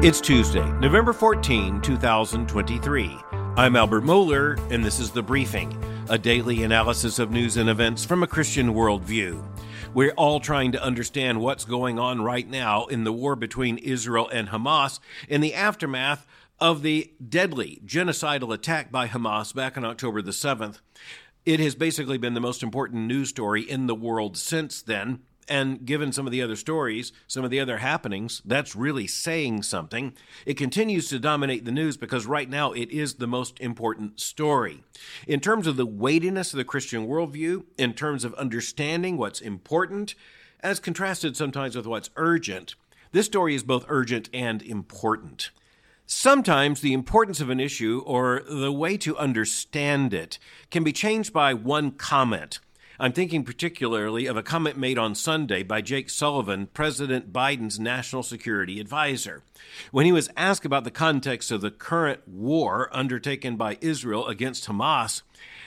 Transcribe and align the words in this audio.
It's 0.00 0.20
Tuesday, 0.20 0.64
November 0.78 1.12
14, 1.12 1.80
2023. 1.80 3.18
I'm 3.56 3.74
Albert 3.74 4.04
Mohler, 4.04 4.56
and 4.70 4.84
this 4.84 5.00
is 5.00 5.10
The 5.10 5.24
Briefing, 5.24 5.76
a 6.08 6.16
daily 6.16 6.62
analysis 6.62 7.18
of 7.18 7.32
news 7.32 7.56
and 7.56 7.68
events 7.68 8.04
from 8.04 8.22
a 8.22 8.28
Christian 8.28 8.74
worldview. 8.74 9.44
We're 9.94 10.12
all 10.12 10.38
trying 10.38 10.70
to 10.70 10.82
understand 10.82 11.40
what's 11.40 11.64
going 11.64 11.98
on 11.98 12.22
right 12.22 12.48
now 12.48 12.86
in 12.86 13.02
the 13.02 13.12
war 13.12 13.34
between 13.34 13.76
Israel 13.78 14.28
and 14.28 14.50
Hamas 14.50 15.00
in 15.28 15.40
the 15.40 15.54
aftermath 15.54 16.28
of 16.60 16.82
the 16.82 17.12
deadly 17.28 17.82
genocidal 17.84 18.54
attack 18.54 18.92
by 18.92 19.08
Hamas 19.08 19.52
back 19.52 19.76
on 19.76 19.84
October 19.84 20.22
the 20.22 20.30
7th. 20.30 20.78
It 21.44 21.58
has 21.58 21.74
basically 21.74 22.18
been 22.18 22.34
the 22.34 22.40
most 22.40 22.62
important 22.62 23.08
news 23.08 23.30
story 23.30 23.68
in 23.68 23.88
the 23.88 23.96
world 23.96 24.36
since 24.36 24.80
then. 24.80 25.22
And 25.48 25.86
given 25.86 26.12
some 26.12 26.26
of 26.26 26.32
the 26.32 26.42
other 26.42 26.56
stories, 26.56 27.12
some 27.26 27.44
of 27.44 27.50
the 27.50 27.60
other 27.60 27.78
happenings, 27.78 28.42
that's 28.44 28.76
really 28.76 29.06
saying 29.06 29.62
something. 29.62 30.12
It 30.44 30.54
continues 30.54 31.08
to 31.08 31.18
dominate 31.18 31.64
the 31.64 31.72
news 31.72 31.96
because 31.96 32.26
right 32.26 32.48
now 32.48 32.72
it 32.72 32.90
is 32.90 33.14
the 33.14 33.26
most 33.26 33.58
important 33.60 34.20
story. 34.20 34.84
In 35.26 35.40
terms 35.40 35.66
of 35.66 35.76
the 35.76 35.86
weightiness 35.86 36.52
of 36.52 36.58
the 36.58 36.64
Christian 36.64 37.08
worldview, 37.08 37.64
in 37.78 37.94
terms 37.94 38.24
of 38.24 38.34
understanding 38.34 39.16
what's 39.16 39.40
important, 39.40 40.14
as 40.60 40.80
contrasted 40.80 41.36
sometimes 41.36 41.76
with 41.76 41.86
what's 41.86 42.10
urgent, 42.16 42.74
this 43.12 43.26
story 43.26 43.54
is 43.54 43.62
both 43.62 43.86
urgent 43.88 44.28
and 44.34 44.60
important. 44.62 45.50
Sometimes 46.04 46.80
the 46.80 46.94
importance 46.94 47.40
of 47.40 47.50
an 47.50 47.60
issue 47.60 48.02
or 48.06 48.42
the 48.48 48.72
way 48.72 48.96
to 48.98 49.16
understand 49.16 50.14
it 50.14 50.38
can 50.70 50.82
be 50.82 50.92
changed 50.92 51.32
by 51.32 51.54
one 51.54 51.90
comment 51.90 52.60
I'm 53.00 53.12
thinking 53.12 53.44
particularly 53.44 54.26
of 54.26 54.36
a 54.36 54.42
comment 54.42 54.76
made 54.76 54.98
on 54.98 55.14
Sunday 55.14 55.62
by 55.62 55.80
Jake 55.80 56.10
Sullivan, 56.10 56.66
President 56.66 57.32
Biden's 57.32 57.78
national 57.78 58.24
security 58.24 58.80
advisor. 58.80 59.44
When 59.92 60.04
he 60.04 60.10
was 60.10 60.28
asked 60.36 60.64
about 60.66 60.82
the 60.82 60.90
context 60.90 61.52
of 61.52 61.60
the 61.60 61.70
current 61.70 62.26
war 62.26 62.90
undertaken 62.90 63.54
by 63.54 63.78
Israel 63.80 64.26
against 64.26 64.66
Hamas, 64.66 65.22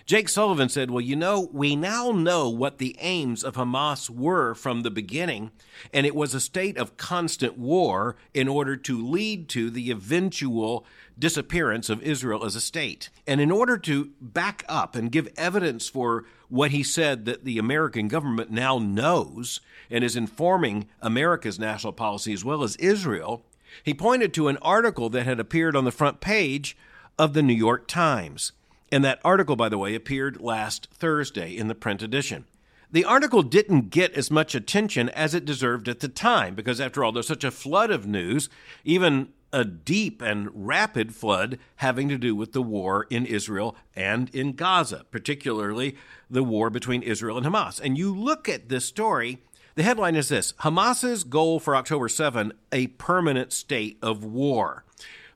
Jake 0.06 0.28
Sullivan 0.28 0.68
said, 0.68 0.92
Well, 0.92 1.00
you 1.00 1.16
know, 1.16 1.48
we 1.54 1.74
now 1.74 2.12
know 2.12 2.50
what 2.50 2.80
the 2.80 2.98
aims 3.00 3.46
of 3.46 3.56
Hamas 3.56 4.09
were 4.09 4.54
from 4.54 4.82
the 4.82 4.92
beginning, 4.92 5.52
and 5.94 6.06
it 6.06 6.16
was 6.16 6.34
a 6.34 6.42
state 6.42 6.78
of 6.78 6.98
constant 6.98 7.58
war 7.58 8.18
in 8.34 8.50
order 8.50 8.76
to 8.76 9.08
lead 9.08 9.48
to 9.50 9.70
the 9.70 9.90
eventual 9.90 10.86
disappearance 11.18 11.90
of 11.90 12.02
Israel 12.04 12.44
as 12.44 12.58
a 12.58 12.62
state. 12.62 13.09
And 13.26 13.40
in 13.40 13.52
order 13.52 13.78
to 13.78 14.12
back 14.20 14.66
up 14.68 14.96
and 14.96 15.12
give 15.12 15.30
evidence 15.38 15.88
for 15.88 16.26
what 16.52 16.72
he 16.72 16.84
said 16.84 17.26
that 17.26 17.46
the 17.46 17.58
American 17.58 18.08
government 18.08 18.52
now 18.52 18.78
knows 18.78 19.62
and 19.90 20.04
is 20.04 20.16
informing 20.16 20.88
America's 21.02 21.58
national 21.58 21.94
policy 21.94 22.34
as 22.34 22.44
well 22.44 22.62
as 22.62 22.76
Israel, 22.76 23.46
he 23.84 23.94
pointed 23.94 24.34
to 24.34 24.50
an 24.50 24.58
article 24.58 25.10
that 25.10 25.26
had 25.26 25.40
appeared 25.40 25.76
on 25.76 25.86
the 25.86 25.92
front 25.92 26.20
page 26.20 26.78
of 27.18 27.34
the 27.34 27.42
New 27.42 27.54
York 27.54 27.88
Times. 27.88 28.52
And 28.92 29.04
that 29.06 29.22
article, 29.24 29.56
by 29.56 29.70
the 29.70 29.78
way, 29.78 29.96
appeared 29.96 30.42
last 30.42 30.90
Thursday 30.94 31.56
in 31.56 31.70
the 31.70 31.76
print 31.76 32.02
edition. 32.02 32.46
The 32.92 33.06
article 33.06 33.42
didn't 33.42 33.90
get 33.90 34.12
as 34.16 34.30
much 34.30 34.54
attention 34.54 35.08
as 35.10 35.34
it 35.34 35.46
deserved 35.46 35.88
at 35.88 36.02
the 36.02 36.10
time 36.10 36.56
because, 36.56 36.82
after 36.82 37.02
all, 37.02 37.14
there's 37.14 37.28
such 37.28 37.46
a 37.46 37.52
flood 37.52 37.90
of 37.90 38.06
news, 38.06 38.50
even 38.84 39.30
a 39.54 39.66
deep 39.66 40.22
and 40.22 40.50
rapid 40.54 41.14
flood 41.14 41.60
having 41.78 42.10
to 42.10 42.18
do 42.18 42.36
with 42.36 42.54
the 42.54 42.62
war 42.62 43.08
in 43.10 43.26
Israel 43.26 43.76
and 43.96 44.34
in 44.34 44.54
Gaza, 44.54 45.06
particularly 45.12 45.96
the 46.30 46.44
war 46.44 46.70
between 46.70 47.04
Israel 47.04 47.38
and 47.38 47.46
Hamas. 47.46 47.80
And 47.80 47.98
you 47.98 48.16
look 48.16 48.48
at 48.48 48.70
this 48.70 48.86
story, 48.86 49.40
the 49.76 49.84
headline 49.84 50.16
is 50.16 50.30
this 50.30 50.54
Hamas's 50.60 51.24
goal 51.24 51.60
for 51.60 51.76
October 51.76 52.10
7 52.10 52.54
a 52.72 52.88
permanent 52.88 53.54
state 53.54 53.98
of 54.02 54.24
war. 54.24 54.84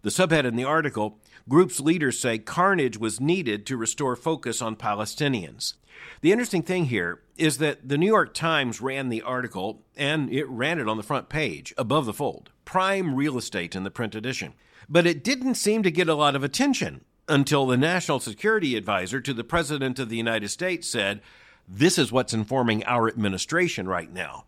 The 0.02 0.10
subhead 0.10 0.46
in 0.46 0.56
the 0.56 0.64
article 0.64 1.20
group's 1.48 1.80
leaders 1.80 2.20
say 2.20 2.38
carnage 2.38 2.98
was 2.98 3.20
needed 3.20 3.66
to 3.66 3.78
restore 3.78 4.16
focus 4.16 4.62
on 4.62 4.76
Palestinians. 4.76 5.76
The 6.22 6.32
interesting 6.32 6.64
thing 6.64 6.86
here 6.86 7.22
is 7.38 7.58
that 7.60 7.88
the 7.88 7.98
New 7.98 8.08
York 8.08 8.34
Times 8.34 8.82
ran 8.82 9.10
the 9.10 9.22
article 9.22 9.84
and 9.96 10.32
it 10.32 10.48
ran 10.48 10.80
it 10.80 10.88
on 10.88 10.98
the 10.98 11.04
front 11.04 11.30
page 11.30 11.74
above 11.78 12.06
the 12.06 12.14
fold 12.14 12.52
prime 12.66 13.16
real 13.16 13.38
estate 13.38 13.76
in 13.76 13.84
the 13.84 13.92
print 13.92 14.16
edition. 14.16 14.54
But 14.90 15.06
it 15.06 15.24
didn't 15.24 15.56
seem 15.56 15.84
to 15.84 15.92
get 15.92 16.10
a 16.10 16.16
lot 16.16 16.36
of 16.36 16.44
attention 16.44 17.06
until 17.28 17.66
the 17.66 17.78
national 17.78 18.20
security 18.20 18.76
advisor 18.76 19.22
to 19.22 19.34
the 19.34 19.44
President 19.44 20.00
of 20.00 20.10
the 20.10 20.18
United 20.18 20.50
States 20.50 20.88
said, 20.88 21.22
This 21.68 21.98
is 21.98 22.12
what's 22.12 22.34
informing 22.34 22.84
our 22.86 23.08
administration 23.08 23.88
right 23.88 24.12
now. 24.12 24.46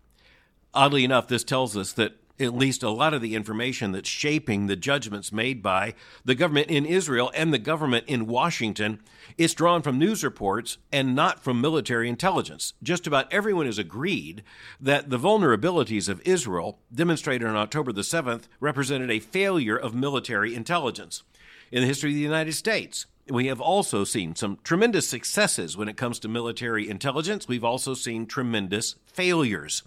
Oddly 0.74 1.03
enough, 1.03 1.28
this 1.28 1.44
tells 1.44 1.75
us 1.75 1.94
that 1.94 2.18
at 2.40 2.56
least 2.56 2.84
a 2.84 2.90
lot 2.90 3.14
of 3.14 3.22
the 3.22 3.36
information 3.36 3.92
that's 3.92 4.09
shaping 4.09 4.68
the 4.68 4.75
judgments 4.75 5.31
made 5.31 5.64
by 5.64 5.94
the 6.24 6.36
government 6.36 6.68
in 6.70 6.86
Israel 6.86 7.31
and 7.34 7.53
the 7.53 7.59
government 7.59 8.06
in 8.08 8.28
Washington 8.28 9.00
is 9.38 9.53
drawn 9.53 9.81
from 9.81 9.98
news 9.98 10.24
reports 10.24 10.78
and 10.92 11.16
not 11.16 11.44
from 11.44 11.59
military 11.59 12.09
intelligence. 12.09 12.74
Just 12.84 13.08
about 13.08 13.31
everyone 13.31 13.66
has 13.66 13.80
agreed 13.80 14.44
that 14.80 15.09
the 15.09 15.20
vulnerabilities 15.20 16.09
of 16.09 16.22
Israel, 16.26 16.80
demonstrated 16.94 17.47
on 17.47 17.56
October 17.56 17.92
the 17.92 18.02
7th, 18.02 18.44
represented 18.59 19.09
a 19.09 19.20
failure 19.20 19.78
of 19.78 19.96
military 19.96 20.53
intelligence. 20.53 21.24
In 21.72 21.81
the 21.81 21.88
history 21.88 22.12
of 22.12 22.16
the 22.16 22.22
United 22.22 22.53
States, 22.53 23.08
we 23.30 23.47
have 23.47 23.59
also 23.59 24.03
seen 24.03 24.36
some 24.36 24.58
tremendous 24.64 25.08
successes 25.08 25.76
when 25.76 25.90
it 25.90 25.97
comes 25.97 26.20
to 26.20 26.30
military 26.30 26.90
intelligence. 26.90 27.47
We've 27.47 27.64
also 27.64 27.94
seen 27.94 28.26
tremendous 28.26 28.96
failures. 29.06 29.84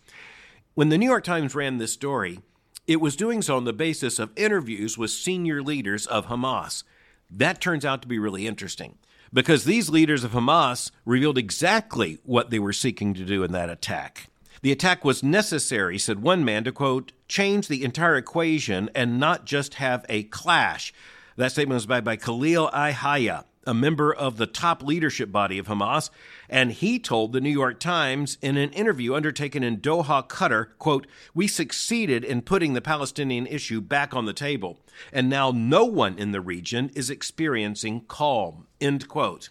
When 0.75 0.89
the 0.89 0.99
New 0.99 1.07
York 1.07 1.25
Times 1.25 1.57
ran 1.57 1.79
this 1.79 1.93
story, 1.93 2.39
it 2.87 3.01
was 3.01 3.17
doing 3.17 3.43
so 3.43 3.57
on 3.57 3.65
the 3.65 3.73
basis 3.73 4.21
of 4.21 4.31
interviews 4.37 4.97
with 4.97 5.11
senior 5.11 5.63
leaders 5.63 6.07
of 6.07 6.27
Hamas. 6.27 6.85
That 7.29 7.61
turns 7.61 7.85
out 7.85 8.03
to 8.03 8.09
be 8.09 8.21
really 8.21 8.47
interesting 8.47 8.97
because 9.33 9.65
these 9.65 9.91
leaders 9.91 10.23
of 10.23 10.31
Hamas 10.31 10.93
revealed 11.05 11.39
exactly 11.39 12.21
what 12.23 12.51
they 12.51 12.61
were 12.61 12.73
seeking 12.73 13.15
to 13.15 13.25
do 13.25 13.43
in 13.43 13.51
that 13.51 13.69
attack. 13.69 14.29
The 14.63 14.71
attack 14.71 15.05
was 15.05 15.25
necessary, 15.25 15.99
said 15.99 16.23
one 16.23 16.45
man, 16.45 16.63
to 16.63 16.73
quote, 16.73 17.11
change 17.27 17.67
the 17.67 17.83
entire 17.83 18.17
equation 18.17 18.91
and 18.95 19.19
not 19.19 19.47
just 19.47 19.75
have 19.75 20.07
a 20.09 20.23
clash. 20.25 20.93
That 21.35 21.51
statement 21.51 21.79
was 21.79 21.89
made 21.89 22.05
by 22.05 22.15
Khalil 22.15 22.71
Al-Hayya, 22.73 23.45
a 23.71 23.75
member 23.75 24.13
of 24.13 24.37
the 24.37 24.49
top 24.49 24.83
leadership 24.83 25.31
body 25.31 25.57
of 25.57 25.69
Hamas, 25.69 26.11
and 26.49 26.73
he 26.73 26.99
told 26.99 27.33
the 27.33 27.41
New 27.41 27.51
York 27.51 27.79
Times 27.79 28.37
in 28.43 28.57
an 28.57 28.71
interview 28.71 29.15
undertaken 29.15 29.63
in 29.63 29.77
Doha, 29.77 30.29
Qatar, 30.29 30.71
quote, 30.81 31.07
"We 31.35 31.47
succeeded 31.47 32.25
in 32.25 32.43
putting 32.43 32.73
the 32.73 32.81
Palestinian 32.81 33.47
issue 33.47 33.81
back 33.81 34.13
on 34.13 34.25
the 34.25 34.33
table, 34.33 34.81
and 35.13 35.31
now 35.31 35.53
no 35.53 35.85
one 35.85 36.19
in 36.19 36.33
the 36.33 36.41
region 36.41 36.91
is 36.97 37.11
experiencing 37.11 38.07
calm." 38.09 38.67
End 38.81 39.07
quote. 39.07 39.51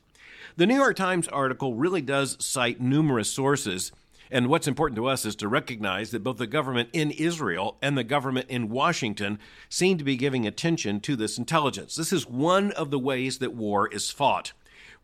The 0.58 0.68
New 0.68 0.76
York 0.76 0.98
Times 0.98 1.30
article 1.30 1.76
really 1.76 2.02
does 2.02 2.36
cite 2.44 2.82
numerous 2.82 3.32
sources 3.32 3.94
and 4.32 4.48
what's 4.48 4.68
important 4.68 4.96
to 4.98 5.08
us 5.08 5.26
is 5.26 5.36
to 5.38 5.48
recognize 5.48 6.12
that 6.12 6.24
both 6.24 6.38
the 6.38 6.48
government 6.48 6.90
in 6.94 7.12
Israel 7.12 7.78
and 7.82 7.98
the 7.98 8.04
government 8.04 8.48
in 8.50 8.70
Washington 8.70 9.40
seem 9.70 9.98
to 9.98 10.04
be 10.04 10.16
giving 10.16 10.46
attention 10.46 11.00
to 11.02 11.16
this 11.16 11.38
intelligence. 11.38 11.96
This 11.96 12.14
is 12.14 12.28
one 12.28 12.72
of 12.74 12.92
the 12.92 13.00
ways 13.00 13.40
that 13.40 13.54
war 13.54 13.88
is 13.88 14.12
fought. 14.12 14.54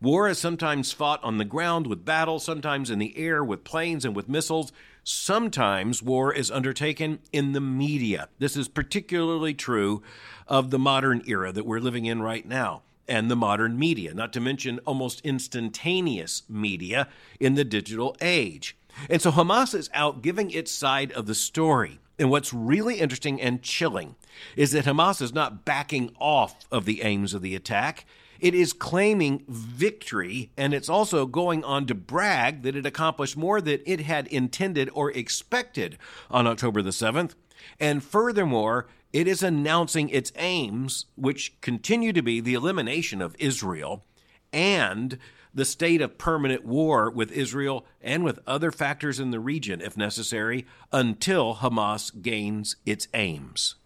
War 0.00 0.28
is 0.28 0.38
sometimes 0.38 0.92
fought 0.92 1.24
on 1.24 1.38
the 1.38 1.44
ground 1.44 1.86
with 1.86 2.04
battle, 2.04 2.38
sometimes 2.38 2.90
in 2.90 2.98
the 2.98 3.16
air 3.16 3.42
with 3.42 3.64
planes 3.64 4.04
and 4.04 4.14
with 4.14 4.28
missiles. 4.28 4.70
Sometimes 5.02 6.02
war 6.02 6.32
is 6.32 6.50
undertaken 6.50 7.20
in 7.32 7.52
the 7.52 7.60
media. 7.60 8.28
This 8.38 8.56
is 8.56 8.68
particularly 8.68 9.54
true 9.54 10.02
of 10.46 10.70
the 10.70 10.78
modern 10.78 11.22
era 11.26 11.50
that 11.50 11.64
we're 11.64 11.80
living 11.80 12.04
in 12.04 12.20
right 12.20 12.46
now 12.46 12.82
and 13.08 13.30
the 13.30 13.36
modern 13.36 13.78
media, 13.78 14.12
not 14.12 14.32
to 14.32 14.40
mention 14.40 14.80
almost 14.80 15.20
instantaneous 15.22 16.42
media 16.48 17.08
in 17.40 17.54
the 17.54 17.64
digital 17.64 18.16
age. 18.20 18.76
And 19.08 19.20
so 19.20 19.30
Hamas 19.30 19.74
is 19.74 19.90
out 19.94 20.22
giving 20.22 20.50
its 20.50 20.70
side 20.70 21.12
of 21.12 21.26
the 21.26 21.34
story. 21.34 22.00
And 22.18 22.30
what's 22.30 22.52
really 22.52 23.00
interesting 23.00 23.40
and 23.40 23.62
chilling 23.62 24.16
is 24.56 24.72
that 24.72 24.86
Hamas 24.86 25.20
is 25.20 25.34
not 25.34 25.64
backing 25.64 26.14
off 26.18 26.56
of 26.70 26.84
the 26.84 27.02
aims 27.02 27.34
of 27.34 27.42
the 27.42 27.54
attack. 27.54 28.06
It 28.40 28.54
is 28.54 28.72
claiming 28.72 29.44
victory, 29.48 30.50
and 30.56 30.74
it's 30.74 30.88
also 30.88 31.26
going 31.26 31.64
on 31.64 31.86
to 31.86 31.94
brag 31.94 32.62
that 32.62 32.76
it 32.76 32.86
accomplished 32.86 33.36
more 33.36 33.60
than 33.60 33.80
it 33.86 34.00
had 34.00 34.26
intended 34.28 34.90
or 34.92 35.10
expected 35.10 35.98
on 36.30 36.46
October 36.46 36.82
the 36.82 36.90
7th. 36.90 37.34
And 37.80 38.02
furthermore, 38.04 38.86
it 39.12 39.26
is 39.26 39.42
announcing 39.42 40.10
its 40.10 40.32
aims, 40.36 41.06
which 41.16 41.58
continue 41.60 42.12
to 42.12 42.22
be 42.22 42.40
the 42.40 42.54
elimination 42.54 43.22
of 43.22 43.36
Israel 43.38 44.04
and 44.52 45.18
the 45.56 45.64
state 45.64 46.02
of 46.02 46.18
permanent 46.18 46.66
war 46.66 47.10
with 47.10 47.32
Israel 47.32 47.86
and 48.02 48.22
with 48.22 48.38
other 48.46 48.70
factors 48.70 49.18
in 49.18 49.30
the 49.30 49.40
region, 49.40 49.80
if 49.80 49.96
necessary, 49.96 50.66
until 50.92 51.56
Hamas 51.56 52.22
gains 52.22 52.76
its 52.84 53.08
aims. 53.14 53.76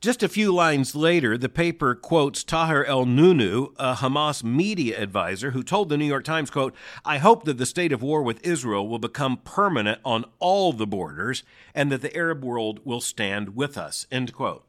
Just 0.00 0.24
a 0.24 0.28
few 0.28 0.52
lines 0.52 0.96
later, 0.96 1.38
the 1.38 1.48
paper 1.48 1.94
quotes 1.94 2.42
Tahir 2.42 2.84
el-Nunu, 2.84 3.68
a 3.78 3.94
Hamas 3.94 4.42
media 4.42 5.00
advisor, 5.00 5.52
who 5.52 5.62
told 5.62 5.88
the 5.88 5.96
New 5.96 6.04
York 6.04 6.24
Times, 6.24 6.50
quote, 6.50 6.74
I 7.04 7.18
hope 7.18 7.44
that 7.44 7.56
the 7.56 7.64
state 7.64 7.92
of 7.92 8.02
war 8.02 8.22
with 8.22 8.44
Israel 8.44 8.86
will 8.88 8.98
become 8.98 9.38
permanent 9.38 10.00
on 10.04 10.24
all 10.40 10.72
the 10.72 10.86
borders 10.88 11.44
and 11.72 11.90
that 11.92 12.02
the 12.02 12.14
Arab 12.16 12.44
world 12.44 12.80
will 12.84 13.00
stand 13.00 13.54
with 13.54 13.78
us, 13.78 14.06
end 14.10 14.34
quote. 14.34 14.66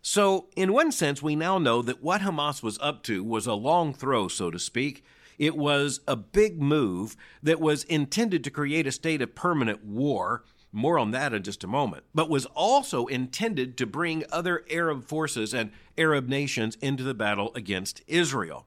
So, 0.00 0.46
in 0.54 0.72
one 0.72 0.92
sense, 0.92 1.20
we 1.20 1.34
now 1.34 1.58
know 1.58 1.82
that 1.82 2.02
what 2.02 2.20
Hamas 2.20 2.62
was 2.62 2.78
up 2.80 3.02
to 3.04 3.24
was 3.24 3.46
a 3.46 3.54
long 3.54 3.92
throw, 3.92 4.28
so 4.28 4.50
to 4.50 4.58
speak. 4.58 5.04
It 5.38 5.56
was 5.56 6.00
a 6.06 6.16
big 6.16 6.60
move 6.60 7.16
that 7.42 7.60
was 7.60 7.84
intended 7.84 8.44
to 8.44 8.50
create 8.50 8.86
a 8.86 8.92
state 8.92 9.22
of 9.22 9.34
permanent 9.34 9.84
war. 9.84 10.44
More 10.72 10.98
on 10.98 11.12
that 11.12 11.32
in 11.32 11.44
just 11.44 11.62
a 11.62 11.68
moment. 11.68 12.04
But 12.14 12.28
was 12.28 12.46
also 12.46 13.06
intended 13.06 13.76
to 13.78 13.86
bring 13.86 14.24
other 14.32 14.64
Arab 14.68 15.04
forces 15.04 15.54
and 15.54 15.70
Arab 15.96 16.28
nations 16.28 16.76
into 16.80 17.04
the 17.04 17.14
battle 17.14 17.52
against 17.54 18.02
Israel. 18.08 18.66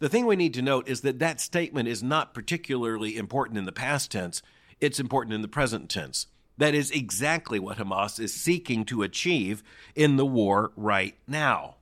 The 0.00 0.08
thing 0.08 0.26
we 0.26 0.36
need 0.36 0.54
to 0.54 0.62
note 0.62 0.88
is 0.88 1.02
that 1.02 1.20
that 1.20 1.40
statement 1.40 1.88
is 1.88 2.02
not 2.02 2.34
particularly 2.34 3.16
important 3.16 3.58
in 3.58 3.64
the 3.64 3.72
past 3.72 4.10
tense, 4.10 4.42
it's 4.80 4.98
important 4.98 5.34
in 5.34 5.42
the 5.42 5.48
present 5.48 5.88
tense. 5.88 6.26
That 6.58 6.74
is 6.74 6.90
exactly 6.90 7.58
what 7.58 7.78
Hamas 7.78 8.20
is 8.20 8.34
seeking 8.34 8.84
to 8.86 9.02
achieve 9.02 9.62
in 9.94 10.16
the 10.16 10.26
war 10.26 10.72
right 10.76 11.16
now. 11.26 11.76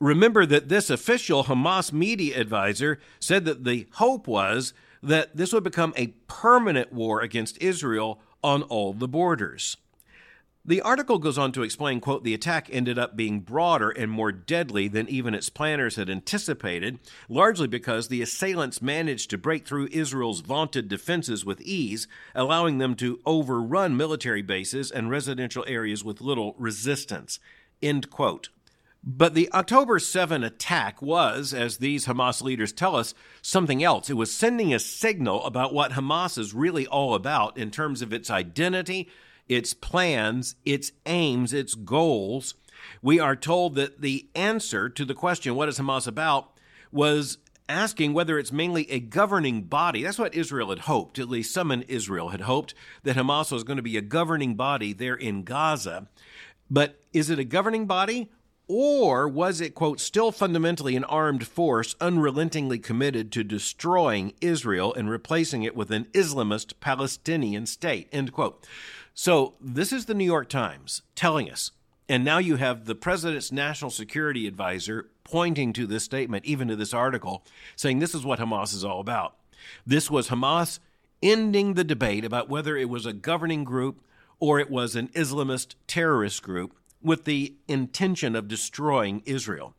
Remember 0.00 0.46
that 0.46 0.70
this 0.70 0.88
official 0.88 1.44
Hamas 1.44 1.92
media 1.92 2.40
advisor 2.40 2.98
said 3.18 3.44
that 3.44 3.64
the 3.64 3.86
hope 3.92 4.26
was 4.26 4.72
that 5.02 5.36
this 5.36 5.52
would 5.52 5.64
become 5.64 5.92
a 5.94 6.14
permanent 6.26 6.90
war 6.90 7.20
against 7.20 7.60
Israel 7.62 8.18
on 8.42 8.62
all 8.64 8.94
the 8.94 9.08
borders. 9.08 9.76
The 10.64 10.80
article 10.82 11.18
goes 11.18 11.36
on 11.36 11.52
to 11.52 11.62
explain, 11.62 12.00
quote, 12.00 12.22
the 12.22 12.34
attack 12.34 12.68
ended 12.70 12.98
up 12.98 13.16
being 13.16 13.40
broader 13.40 13.90
and 13.90 14.10
more 14.10 14.30
deadly 14.30 14.88
than 14.88 15.08
even 15.08 15.34
its 15.34 15.48
planners 15.48 15.96
had 15.96 16.08
anticipated, 16.08 16.98
largely 17.28 17.66
because 17.66 18.08
the 18.08 18.22
assailants 18.22 18.82
managed 18.82 19.30
to 19.30 19.38
break 19.38 19.66
through 19.66 19.88
Israel's 19.90 20.40
vaunted 20.40 20.88
defenses 20.88 21.44
with 21.44 21.62
ease, 21.62 22.06
allowing 22.34 22.78
them 22.78 22.94
to 22.96 23.20
overrun 23.26 23.96
military 23.96 24.42
bases 24.42 24.90
and 24.90 25.10
residential 25.10 25.64
areas 25.66 26.04
with 26.04 26.20
little 26.20 26.54
resistance. 26.58 27.38
End 27.82 28.10
quote. 28.10 28.50
But 29.02 29.34
the 29.34 29.50
October 29.52 29.98
7 29.98 30.44
attack 30.44 31.00
was, 31.00 31.54
as 31.54 31.78
these 31.78 32.06
Hamas 32.06 32.42
leaders 32.42 32.72
tell 32.72 32.96
us, 32.96 33.14
something 33.40 33.82
else. 33.82 34.10
It 34.10 34.14
was 34.14 34.32
sending 34.32 34.74
a 34.74 34.78
signal 34.78 35.44
about 35.44 35.72
what 35.72 35.92
Hamas 35.92 36.36
is 36.36 36.52
really 36.52 36.86
all 36.86 37.14
about 37.14 37.56
in 37.56 37.70
terms 37.70 38.02
of 38.02 38.12
its 38.12 38.30
identity 38.30 39.08
its 39.50 39.74
plans, 39.74 40.54
its 40.64 40.92
aims, 41.06 41.52
its 41.52 41.74
goals. 41.74 42.54
We 43.02 43.18
are 43.18 43.34
told 43.34 43.74
that 43.74 44.00
the 44.00 44.28
answer 44.34 44.88
to 44.88 45.04
the 45.04 45.12
question, 45.12 45.56
what 45.56 45.68
is 45.68 45.78
Hamas 45.78 46.06
about, 46.06 46.52
was 46.92 47.38
asking 47.68 48.12
whether 48.12 48.38
it's 48.38 48.52
mainly 48.52 48.88
a 48.92 49.00
governing 49.00 49.64
body. 49.64 50.04
That's 50.04 50.20
what 50.20 50.36
Israel 50.36 50.70
had 50.70 50.80
hoped, 50.80 51.18
at 51.18 51.28
least 51.28 51.52
some 51.52 51.72
in 51.72 51.82
Israel 51.82 52.28
had 52.28 52.42
hoped 52.42 52.74
that 53.02 53.16
Hamas 53.16 53.50
was 53.50 53.64
going 53.64 53.76
to 53.76 53.82
be 53.82 53.96
a 53.96 54.02
governing 54.02 54.54
body 54.54 54.92
there 54.92 55.16
in 55.16 55.42
Gaza. 55.42 56.06
But 56.70 57.00
is 57.12 57.28
it 57.28 57.40
a 57.40 57.44
governing 57.44 57.86
body? 57.86 58.30
Or 58.72 59.26
was 59.26 59.60
it, 59.60 59.74
quote, 59.74 59.98
still 59.98 60.30
fundamentally 60.30 60.94
an 60.94 61.02
armed 61.02 61.44
force 61.44 61.96
unrelentingly 62.00 62.78
committed 62.78 63.32
to 63.32 63.42
destroying 63.42 64.32
Israel 64.40 64.94
and 64.94 65.10
replacing 65.10 65.64
it 65.64 65.74
with 65.74 65.90
an 65.90 66.04
Islamist 66.12 66.74
Palestinian 66.78 67.66
state, 67.66 68.08
end 68.12 68.32
quote. 68.32 68.64
So 69.12 69.54
this 69.60 69.92
is 69.92 70.06
the 70.06 70.14
New 70.14 70.24
York 70.24 70.48
Times 70.48 71.02
telling 71.16 71.50
us. 71.50 71.72
And 72.08 72.24
now 72.24 72.38
you 72.38 72.54
have 72.56 72.84
the 72.84 72.94
president's 72.94 73.50
national 73.50 73.90
security 73.90 74.46
advisor 74.46 75.10
pointing 75.24 75.72
to 75.72 75.84
this 75.84 76.04
statement, 76.04 76.44
even 76.44 76.68
to 76.68 76.76
this 76.76 76.94
article, 76.94 77.44
saying 77.74 77.98
this 77.98 78.14
is 78.14 78.24
what 78.24 78.38
Hamas 78.38 78.72
is 78.72 78.84
all 78.84 79.00
about. 79.00 79.34
This 79.84 80.08
was 80.12 80.28
Hamas 80.28 80.78
ending 81.20 81.74
the 81.74 81.82
debate 81.82 82.24
about 82.24 82.48
whether 82.48 82.76
it 82.76 82.88
was 82.88 83.04
a 83.04 83.12
governing 83.12 83.64
group 83.64 84.00
or 84.38 84.60
it 84.60 84.70
was 84.70 84.94
an 84.94 85.08
Islamist 85.08 85.74
terrorist 85.88 86.44
group 86.44 86.76
with 87.02 87.24
the 87.24 87.54
intention 87.68 88.36
of 88.36 88.48
destroying 88.48 89.22
Israel. 89.24 89.74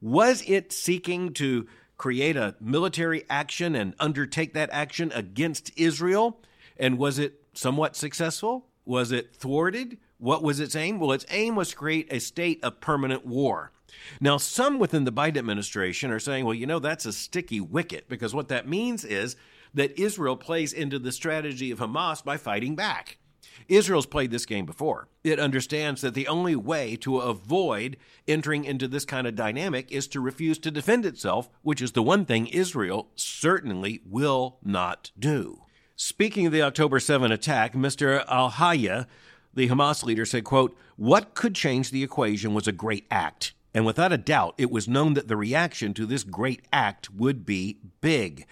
Was 0.00 0.42
it 0.46 0.72
seeking 0.72 1.32
to 1.34 1.66
create 1.96 2.36
a 2.36 2.54
military 2.60 3.24
action 3.28 3.74
and 3.74 3.94
undertake 3.98 4.54
that 4.54 4.70
action 4.72 5.10
against 5.14 5.72
Israel? 5.76 6.40
And 6.78 6.98
was 6.98 7.18
it 7.18 7.42
somewhat 7.52 7.96
successful? 7.96 8.66
Was 8.84 9.12
it 9.12 9.34
thwarted? 9.34 9.98
What 10.18 10.42
was 10.42 10.60
its 10.60 10.76
aim? 10.76 10.98
Well, 10.98 11.12
its 11.12 11.26
aim 11.30 11.56
was 11.56 11.70
to 11.70 11.76
create 11.76 12.12
a 12.12 12.20
state 12.20 12.62
of 12.62 12.80
permanent 12.80 13.26
war. 13.26 13.72
Now, 14.20 14.36
some 14.36 14.78
within 14.78 15.04
the 15.04 15.12
Biden 15.12 15.38
administration 15.38 16.10
are 16.10 16.20
saying, 16.20 16.44
well, 16.44 16.54
you 16.54 16.66
know, 16.66 16.78
that's 16.78 17.06
a 17.06 17.12
sticky 17.12 17.60
wicket 17.60 18.08
because 18.08 18.34
what 18.34 18.48
that 18.48 18.68
means 18.68 19.04
is 19.04 19.36
that 19.74 19.98
Israel 19.98 20.36
plays 20.36 20.72
into 20.72 20.98
the 20.98 21.12
strategy 21.12 21.70
of 21.70 21.78
Hamas 21.78 22.24
by 22.24 22.36
fighting 22.36 22.74
back. 22.74 23.18
Israel's 23.66 24.06
played 24.06 24.30
this 24.30 24.46
game 24.46 24.66
before. 24.66 25.08
It 25.24 25.40
understands 25.40 26.00
that 26.00 26.14
the 26.14 26.28
only 26.28 26.54
way 26.54 26.96
to 26.96 27.18
avoid 27.18 27.96
entering 28.26 28.64
into 28.64 28.88
this 28.88 29.04
kind 29.04 29.26
of 29.26 29.34
dynamic 29.34 29.90
is 29.90 30.06
to 30.08 30.20
refuse 30.20 30.58
to 30.58 30.70
defend 30.70 31.04
itself, 31.04 31.48
which 31.62 31.82
is 31.82 31.92
the 31.92 32.02
one 32.02 32.24
thing 32.24 32.46
Israel 32.46 33.08
certainly 33.16 34.00
will 34.04 34.58
not 34.62 35.10
do. 35.18 35.62
Speaking 35.96 36.46
of 36.46 36.52
the 36.52 36.62
October 36.62 37.00
7 37.00 37.32
attack, 37.32 37.74
Mr. 37.74 38.24
Al-Hayya, 38.28 39.06
the 39.52 39.68
Hamas 39.68 40.04
leader, 40.04 40.24
said, 40.24 40.44
quote, 40.44 40.76
What 40.96 41.34
could 41.34 41.54
change 41.54 41.90
the 41.90 42.04
equation 42.04 42.54
was 42.54 42.68
a 42.68 42.72
great 42.72 43.06
act. 43.10 43.52
And 43.74 43.84
without 43.84 44.12
a 44.12 44.18
doubt, 44.18 44.54
it 44.58 44.70
was 44.70 44.88
known 44.88 45.14
that 45.14 45.28
the 45.28 45.36
reaction 45.36 45.94
to 45.94 46.06
this 46.06 46.24
great 46.24 46.62
act 46.72 47.10
would 47.10 47.44
be 47.44 47.78
big. 48.00 48.46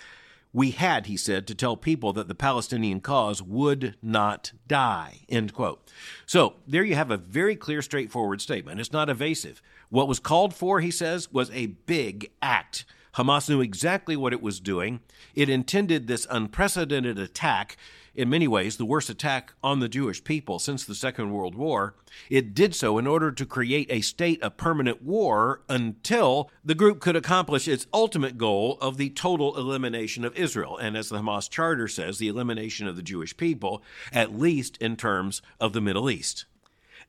We 0.56 0.70
had, 0.70 1.04
he 1.04 1.18
said, 1.18 1.46
to 1.48 1.54
tell 1.54 1.76
people 1.76 2.14
that 2.14 2.28
the 2.28 2.34
Palestinian 2.34 3.02
cause 3.02 3.42
would 3.42 3.94
not 4.00 4.52
die. 4.66 5.20
End 5.28 5.52
quote. 5.52 5.86
So 6.24 6.54
there 6.66 6.82
you 6.82 6.94
have 6.94 7.10
a 7.10 7.18
very 7.18 7.56
clear, 7.56 7.82
straightforward 7.82 8.40
statement. 8.40 8.80
It's 8.80 8.90
not 8.90 9.10
evasive. 9.10 9.60
What 9.90 10.08
was 10.08 10.18
called 10.18 10.54
for, 10.54 10.80
he 10.80 10.90
says, 10.90 11.30
was 11.30 11.50
a 11.50 11.66
big 11.66 12.30
act. 12.40 12.86
Hamas 13.16 13.50
knew 13.50 13.60
exactly 13.60 14.16
what 14.16 14.32
it 14.32 14.40
was 14.40 14.58
doing. 14.58 15.00
It 15.34 15.50
intended 15.50 16.06
this 16.06 16.26
unprecedented 16.30 17.18
attack, 17.18 17.76
in 18.16 18.30
many 18.30 18.48
ways, 18.48 18.76
the 18.76 18.84
worst 18.84 19.10
attack 19.10 19.52
on 19.62 19.80
the 19.80 19.88
Jewish 19.88 20.24
people 20.24 20.58
since 20.58 20.84
the 20.84 20.94
Second 20.94 21.32
World 21.32 21.54
War. 21.54 21.94
It 22.30 22.54
did 22.54 22.74
so 22.74 22.96
in 22.98 23.06
order 23.06 23.30
to 23.30 23.46
create 23.46 23.88
a 23.90 24.00
state 24.00 24.42
of 24.42 24.56
permanent 24.56 25.02
war 25.02 25.62
until 25.68 26.50
the 26.64 26.74
group 26.74 27.00
could 27.00 27.14
accomplish 27.14 27.68
its 27.68 27.86
ultimate 27.92 28.38
goal 28.38 28.78
of 28.80 28.96
the 28.96 29.10
total 29.10 29.56
elimination 29.56 30.24
of 30.24 30.34
Israel. 30.36 30.78
And 30.78 30.96
as 30.96 31.10
the 31.10 31.18
Hamas 31.18 31.50
charter 31.50 31.88
says, 31.88 32.18
the 32.18 32.28
elimination 32.28 32.88
of 32.88 32.96
the 32.96 33.02
Jewish 33.02 33.36
people, 33.36 33.82
at 34.12 34.38
least 34.38 34.78
in 34.78 34.96
terms 34.96 35.42
of 35.60 35.74
the 35.74 35.80
Middle 35.82 36.08
East. 36.08 36.46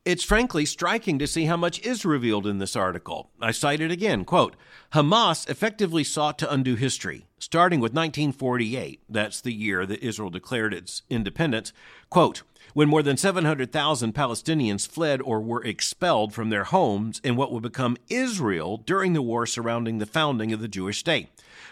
It's 0.06 0.24
frankly 0.24 0.66
striking 0.66 1.20
to 1.20 1.28
see 1.28 1.46
how 1.46 1.58
much 1.58 1.86
is 1.86 2.06
revealed 2.06 2.48
in 2.48 2.60
this 2.60 2.76
article. 2.76 3.30
I 3.42 3.52
cite 3.52 3.82
it 3.82 3.92
again, 3.92 4.24
quote, 4.24 4.56
Hamas 4.94 5.50
effectively 5.50 6.04
sought 6.04 6.40
to 6.40 6.52
undo 6.52 6.76
history, 6.76 7.26
starting 7.40 7.82
with 7.82 7.92
1948, 7.94 9.02
that's 9.10 9.42
the 9.42 9.54
year 9.54 9.86
that 9.86 10.02
Israel 10.02 10.30
declared 10.30 10.74
its 10.74 11.02
independence, 11.10 11.74
quote, 12.10 12.44
when 12.74 12.88
more 12.88 13.04
than 13.04 13.18
700,000 13.18 14.14
Palestinians 14.14 14.88
fled 14.88 15.22
or 15.22 15.42
were 15.42 15.64
expelled 15.64 16.34
from 16.34 16.50
their 16.50 16.66
homes 16.66 17.20
in 17.24 17.36
what 17.36 17.52
would 17.52 17.64
become 17.64 17.98
Israel 18.10 18.78
during 18.78 19.14
the 19.14 19.22
war 19.22 19.46
surrounding 19.46 19.98
the 19.98 20.06
founding 20.06 20.54
of 20.54 20.62
the 20.62 20.68
Jewish 20.68 21.00
state. 21.00 21.28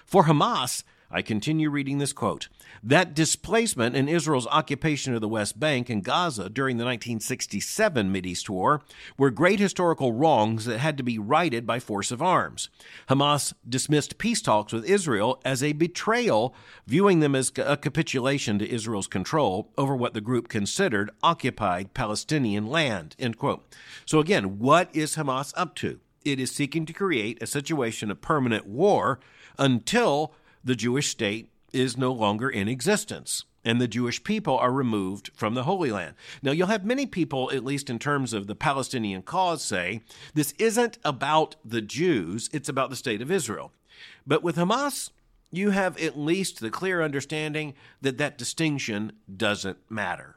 For 0.06 0.26
Hamas, 0.26 0.84
I 1.12 1.22
continue 1.22 1.70
reading 1.70 2.00
this 2.00 2.14
quote. 2.14 2.48
That 2.84 3.14
displacement 3.14 3.96
and 3.96 4.10
Israel's 4.10 4.48
occupation 4.48 5.14
of 5.14 5.22
the 5.22 5.28
West 5.28 5.60
Bank 5.60 5.90
and 5.90 6.04
Gaza 6.04 6.50
during 6.50 6.78
the 6.78 6.86
1967 6.86 8.12
Mideast 8.12 8.50
War 8.50 8.82
were 9.18 9.30
great 9.30 9.60
historical 9.60 10.14
wrongs 10.14 10.66
that 10.66 10.80
had 10.80 10.98
to 10.98 11.04
be 11.04 11.20
righted 11.20 11.66
by 11.66 11.80
force 11.80 12.12
of 12.12 12.22
arms. 12.22 12.70
Hamas 13.10 13.54
dismissed 13.68 14.18
peace 14.18 14.42
talks 14.42 14.74
with 14.74 14.86
Israel 14.86 15.42
as 15.46 15.64
a 15.64 15.74
betrayal, 15.74 16.56
viewing 16.88 17.20
them 17.20 17.36
as 17.36 17.52
a 17.58 17.78
capitulation 17.78 18.60
to 18.60 18.70
Israel's 18.70 19.08
control 19.08 19.72
over 19.78 19.96
what 19.96 20.14
the 20.14 20.22
group 20.22 20.48
considered 20.48 21.12
occupied 21.22 21.94
Palestinian 21.94 22.68
land. 22.68 23.16
End 23.20 23.38
quote. 23.38 23.66
So 24.06 24.20
again, 24.20 24.60
what 24.60 24.90
is 24.94 25.16
Hamas 25.16 25.54
up 25.56 25.76
to? 25.76 26.00
It 26.24 26.40
is 26.40 26.52
seeking 26.52 26.88
to 26.88 26.94
create 26.94 27.42
a 27.42 27.48
situation 27.48 28.10
of 28.10 28.22
permanent 28.22 28.66
war 28.66 29.20
until 29.60 30.34
the 30.66 30.76
Jewish 30.76 31.10
state 31.10 31.50
is 31.72 31.98
no 31.98 32.12
longer 32.12 32.50
in 32.50 32.68
existence 32.68 33.46
and 33.66 33.82
the 33.82 33.88
Jewish 33.88 34.24
people 34.24 34.58
are 34.58 34.72
removed 34.72 35.32
from 35.34 35.56
the 35.56 35.64
Holy 35.64 35.92
Land. 35.92 36.14
Now, 36.44 36.52
you'll 36.52 36.68
have 36.68 36.86
many 36.86 37.08
people, 37.08 37.52
at 37.52 37.66
least 37.66 37.90
in 37.90 37.98
terms 37.98 38.32
of 38.32 38.46
the 38.46 38.56
Palestinian 38.56 39.24
cause, 39.24 39.64
say 39.64 40.02
this 40.36 40.54
isn't 40.60 41.00
about 41.04 41.56
the 41.66 41.82
Jews, 41.82 42.50
it's 42.54 42.70
about 42.70 42.92
the 42.92 42.96
state 42.96 43.22
of 43.22 43.32
Israel. 43.32 43.74
But 44.26 44.44
with 44.44 44.56
Hamas, 44.56 45.10
you 45.52 45.72
have 45.72 45.98
at 46.00 46.18
least 46.18 46.60
the 46.60 46.70
clear 46.70 47.02
understanding 47.02 47.74
that 48.02 48.18
that 48.20 48.38
distinction 48.38 49.14
doesn't 49.36 49.78
matter. 49.90 50.35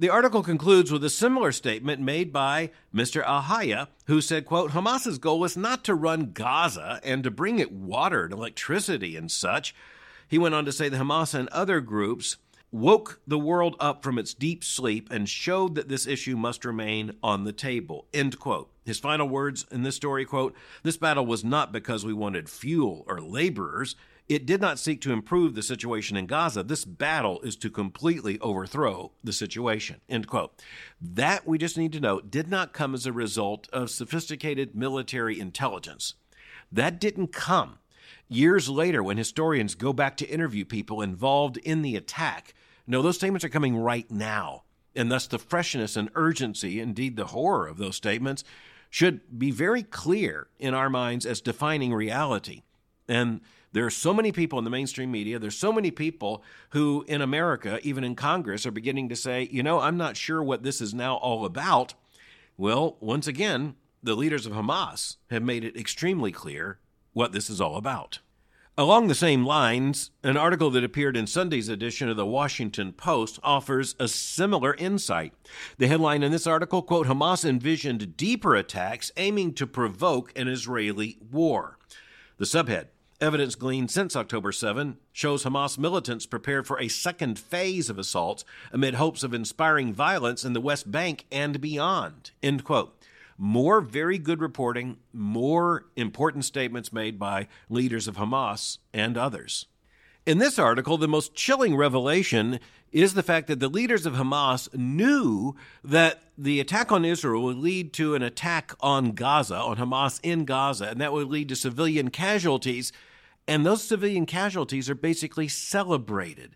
The 0.00 0.10
article 0.10 0.44
concludes 0.44 0.92
with 0.92 1.02
a 1.02 1.10
similar 1.10 1.50
statement 1.50 2.00
made 2.00 2.32
by 2.32 2.70
Mr. 2.94 3.24
Al-Hayya, 3.24 3.88
who 4.06 4.20
said, 4.20 4.46
quote, 4.46 4.70
Hamas's 4.70 5.18
goal 5.18 5.44
is 5.44 5.56
not 5.56 5.82
to 5.84 5.94
run 5.96 6.30
Gaza 6.32 7.00
and 7.02 7.24
to 7.24 7.32
bring 7.32 7.58
it 7.58 7.72
water 7.72 8.22
and 8.22 8.32
electricity 8.32 9.16
and 9.16 9.28
such. 9.28 9.74
He 10.28 10.38
went 10.38 10.54
on 10.54 10.64
to 10.66 10.72
say 10.72 10.88
that 10.88 11.00
Hamas 11.00 11.34
and 11.34 11.48
other 11.48 11.80
groups 11.80 12.36
woke 12.70 13.20
the 13.26 13.40
world 13.40 13.74
up 13.80 14.04
from 14.04 14.18
its 14.18 14.34
deep 14.34 14.62
sleep 14.62 15.10
and 15.10 15.28
showed 15.28 15.74
that 15.74 15.88
this 15.88 16.06
issue 16.06 16.36
must 16.36 16.64
remain 16.64 17.16
on 17.20 17.42
the 17.42 17.52
table. 17.52 18.06
End 18.14 18.38
quote. 18.38 18.70
His 18.84 19.00
final 19.00 19.28
words 19.28 19.66
in 19.72 19.82
this 19.82 19.96
story 19.96 20.24
quote, 20.24 20.54
This 20.84 20.96
battle 20.96 21.26
was 21.26 21.42
not 21.42 21.72
because 21.72 22.04
we 22.04 22.12
wanted 22.12 22.48
fuel 22.48 23.04
or 23.08 23.20
laborers. 23.20 23.96
It 24.28 24.44
did 24.44 24.60
not 24.60 24.78
seek 24.78 25.00
to 25.02 25.12
improve 25.12 25.54
the 25.54 25.62
situation 25.62 26.16
in 26.16 26.26
Gaza. 26.26 26.62
This 26.62 26.84
battle 26.84 27.40
is 27.40 27.56
to 27.56 27.70
completely 27.70 28.38
overthrow 28.40 29.12
the 29.24 29.32
situation. 29.32 30.02
End 30.06 30.26
quote. 30.26 30.62
That 31.00 31.46
we 31.46 31.56
just 31.56 31.78
need 31.78 31.92
to 31.92 32.00
note 32.00 32.30
did 32.30 32.48
not 32.48 32.74
come 32.74 32.94
as 32.94 33.06
a 33.06 33.12
result 33.12 33.68
of 33.72 33.90
sophisticated 33.90 34.74
military 34.74 35.40
intelligence. 35.40 36.14
That 36.70 37.00
didn't 37.00 37.32
come 37.32 37.78
years 38.28 38.68
later 38.68 39.02
when 39.02 39.16
historians 39.16 39.74
go 39.74 39.94
back 39.94 40.18
to 40.18 40.28
interview 40.28 40.66
people 40.66 41.00
involved 41.00 41.56
in 41.58 41.80
the 41.80 41.96
attack. 41.96 42.52
No, 42.86 43.00
those 43.00 43.16
statements 43.16 43.44
are 43.44 43.50
coming 43.50 43.76
right 43.78 44.10
now. 44.10 44.64
And 44.94 45.10
thus, 45.10 45.26
the 45.26 45.38
freshness 45.38 45.96
and 45.96 46.10
urgency, 46.14 46.80
indeed 46.80 47.16
the 47.16 47.26
horror 47.26 47.66
of 47.66 47.78
those 47.78 47.96
statements, 47.96 48.44
should 48.90 49.38
be 49.38 49.50
very 49.50 49.82
clear 49.82 50.48
in 50.58 50.74
our 50.74 50.90
minds 50.90 51.24
as 51.24 51.40
defining 51.40 51.94
reality. 51.94 52.62
And 53.06 53.40
there 53.72 53.84
are 53.84 53.90
so 53.90 54.14
many 54.14 54.32
people 54.32 54.58
in 54.58 54.64
the 54.64 54.70
mainstream 54.70 55.10
media, 55.10 55.38
there's 55.38 55.56
so 55.56 55.72
many 55.72 55.90
people 55.90 56.42
who 56.70 57.04
in 57.08 57.20
America, 57.20 57.78
even 57.82 58.04
in 58.04 58.14
Congress, 58.14 58.66
are 58.66 58.70
beginning 58.70 59.08
to 59.08 59.16
say, 59.16 59.48
you 59.50 59.62
know, 59.62 59.80
I'm 59.80 59.96
not 59.96 60.16
sure 60.16 60.42
what 60.42 60.62
this 60.62 60.80
is 60.80 60.94
now 60.94 61.16
all 61.16 61.44
about. 61.44 61.94
Well, 62.56 62.96
once 63.00 63.26
again, 63.26 63.76
the 64.02 64.14
leaders 64.14 64.46
of 64.46 64.52
Hamas 64.52 65.16
have 65.30 65.42
made 65.42 65.64
it 65.64 65.76
extremely 65.76 66.32
clear 66.32 66.78
what 67.12 67.32
this 67.32 67.50
is 67.50 67.60
all 67.60 67.76
about. 67.76 68.20
Along 68.76 69.08
the 69.08 69.14
same 69.16 69.44
lines, 69.44 70.12
an 70.22 70.36
article 70.36 70.70
that 70.70 70.84
appeared 70.84 71.16
in 71.16 71.26
Sunday's 71.26 71.68
edition 71.68 72.08
of 72.08 72.16
the 72.16 72.24
Washington 72.24 72.92
Post 72.92 73.40
offers 73.42 73.96
a 73.98 74.06
similar 74.06 74.74
insight. 74.74 75.34
The 75.78 75.88
headline 75.88 76.22
in 76.22 76.30
this 76.30 76.46
article, 76.46 76.82
quote, 76.82 77.08
Hamas 77.08 77.44
envisioned 77.44 78.16
deeper 78.16 78.54
attacks 78.54 79.10
aiming 79.16 79.54
to 79.54 79.66
provoke 79.66 80.32
an 80.38 80.46
Israeli 80.46 81.18
war. 81.28 81.76
The 82.36 82.44
subhead, 82.44 82.86
evidence 83.20 83.54
gleaned 83.54 83.90
since 83.90 84.14
October 84.14 84.52
7, 84.52 84.96
shows 85.12 85.44
Hamas 85.44 85.78
militants 85.78 86.26
prepared 86.26 86.66
for 86.66 86.80
a 86.80 86.88
second 86.88 87.38
phase 87.38 87.90
of 87.90 87.98
assaults 87.98 88.44
amid 88.72 88.94
hopes 88.94 89.22
of 89.22 89.34
inspiring 89.34 89.92
violence 89.92 90.44
in 90.44 90.52
the 90.52 90.60
West 90.60 90.90
Bank 90.90 91.26
and 91.32 91.60
beyond, 91.60 92.30
end 92.42 92.64
quote 92.64 92.94
more 93.38 93.80
very 93.80 94.18
good 94.18 94.40
reporting, 94.40 94.96
more 95.12 95.86
important 95.94 96.44
statements 96.44 96.92
made 96.92 97.18
by 97.18 97.46
leaders 97.70 98.08
of 98.08 98.16
Hamas 98.16 98.78
and 98.92 99.16
others. 99.16 99.66
In 100.26 100.38
this 100.38 100.58
article, 100.58 100.98
the 100.98 101.08
most 101.08 101.34
chilling 101.34 101.76
revelation 101.76 102.58
is 102.90 103.14
the 103.14 103.22
fact 103.22 103.46
that 103.46 103.60
the 103.60 103.68
leaders 103.68 104.06
of 104.06 104.14
Hamas 104.14 104.74
knew 104.74 105.54
that 105.84 106.22
the 106.36 106.58
attack 106.58 106.90
on 106.90 107.04
Israel 107.04 107.44
would 107.44 107.56
lead 107.56 107.92
to 107.94 108.14
an 108.14 108.22
attack 108.22 108.74
on 108.80 109.12
Gaza, 109.12 109.56
on 109.56 109.76
Hamas 109.76 110.18
in 110.22 110.44
Gaza, 110.44 110.88
and 110.88 111.00
that 111.00 111.12
would 111.12 111.28
lead 111.28 111.48
to 111.48 111.56
civilian 111.56 112.10
casualties. 112.10 112.92
And 113.48 113.64
those 113.64 113.82
civilian 113.82 114.26
casualties 114.26 114.90
are 114.90 114.94
basically 114.94 115.48
celebrated. 115.48 116.54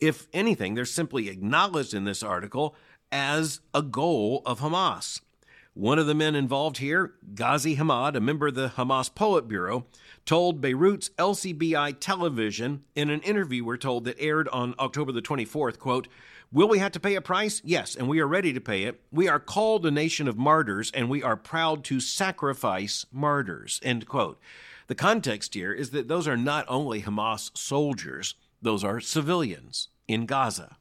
If 0.00 0.26
anything, 0.32 0.74
they're 0.74 0.84
simply 0.84 1.28
acknowledged 1.28 1.94
in 1.94 2.04
this 2.04 2.24
article 2.24 2.74
as 3.12 3.60
a 3.72 3.80
goal 3.80 4.42
of 4.44 4.58
Hamas. 4.58 5.20
One 5.74 5.98
of 5.98 6.06
the 6.06 6.14
men 6.14 6.34
involved 6.34 6.78
here, 6.78 7.14
Ghazi 7.34 7.76
Hamad, 7.76 8.16
a 8.16 8.20
member 8.20 8.48
of 8.48 8.56
the 8.56 8.72
Hamas 8.76 9.12
Politburo, 9.12 9.84
told 10.24 10.60
Beirut's 10.60 11.10
LBCI 11.18 11.98
television 12.00 12.82
in 12.96 13.10
an 13.10 13.20
interview 13.20 13.64
we're 13.64 13.76
told 13.76 14.04
that 14.04 14.20
aired 14.20 14.48
on 14.48 14.74
October 14.78 15.12
the 15.12 15.22
24th, 15.22 15.78
quote, 15.78 16.08
Will 16.52 16.68
we 16.68 16.78
have 16.78 16.92
to 16.92 17.00
pay 17.00 17.16
a 17.16 17.20
price? 17.20 17.60
Yes, 17.64 17.96
and 17.96 18.08
we 18.08 18.20
are 18.20 18.28
ready 18.28 18.52
to 18.52 18.60
pay 18.60 18.84
it. 18.84 19.00
We 19.10 19.28
are 19.28 19.40
called 19.40 19.86
a 19.86 19.90
nation 19.90 20.28
of 20.28 20.38
martyrs, 20.38 20.90
and 20.92 21.08
we 21.08 21.22
are 21.22 21.36
proud 21.36 21.82
to 21.84 21.98
sacrifice 21.98 23.06
martyrs. 23.12 23.80
End 23.82 24.06
quote. 24.06 24.40
The 24.86 24.94
context 24.94 25.54
here 25.54 25.72
is 25.72 25.90
that 25.90 26.08
those 26.08 26.28
are 26.28 26.36
not 26.36 26.66
only 26.68 27.02
Hamas 27.02 27.56
soldiers, 27.56 28.34
those 28.60 28.84
are 28.84 29.00
civilians 29.00 29.88
in 30.06 30.26
Gaza. 30.26 30.76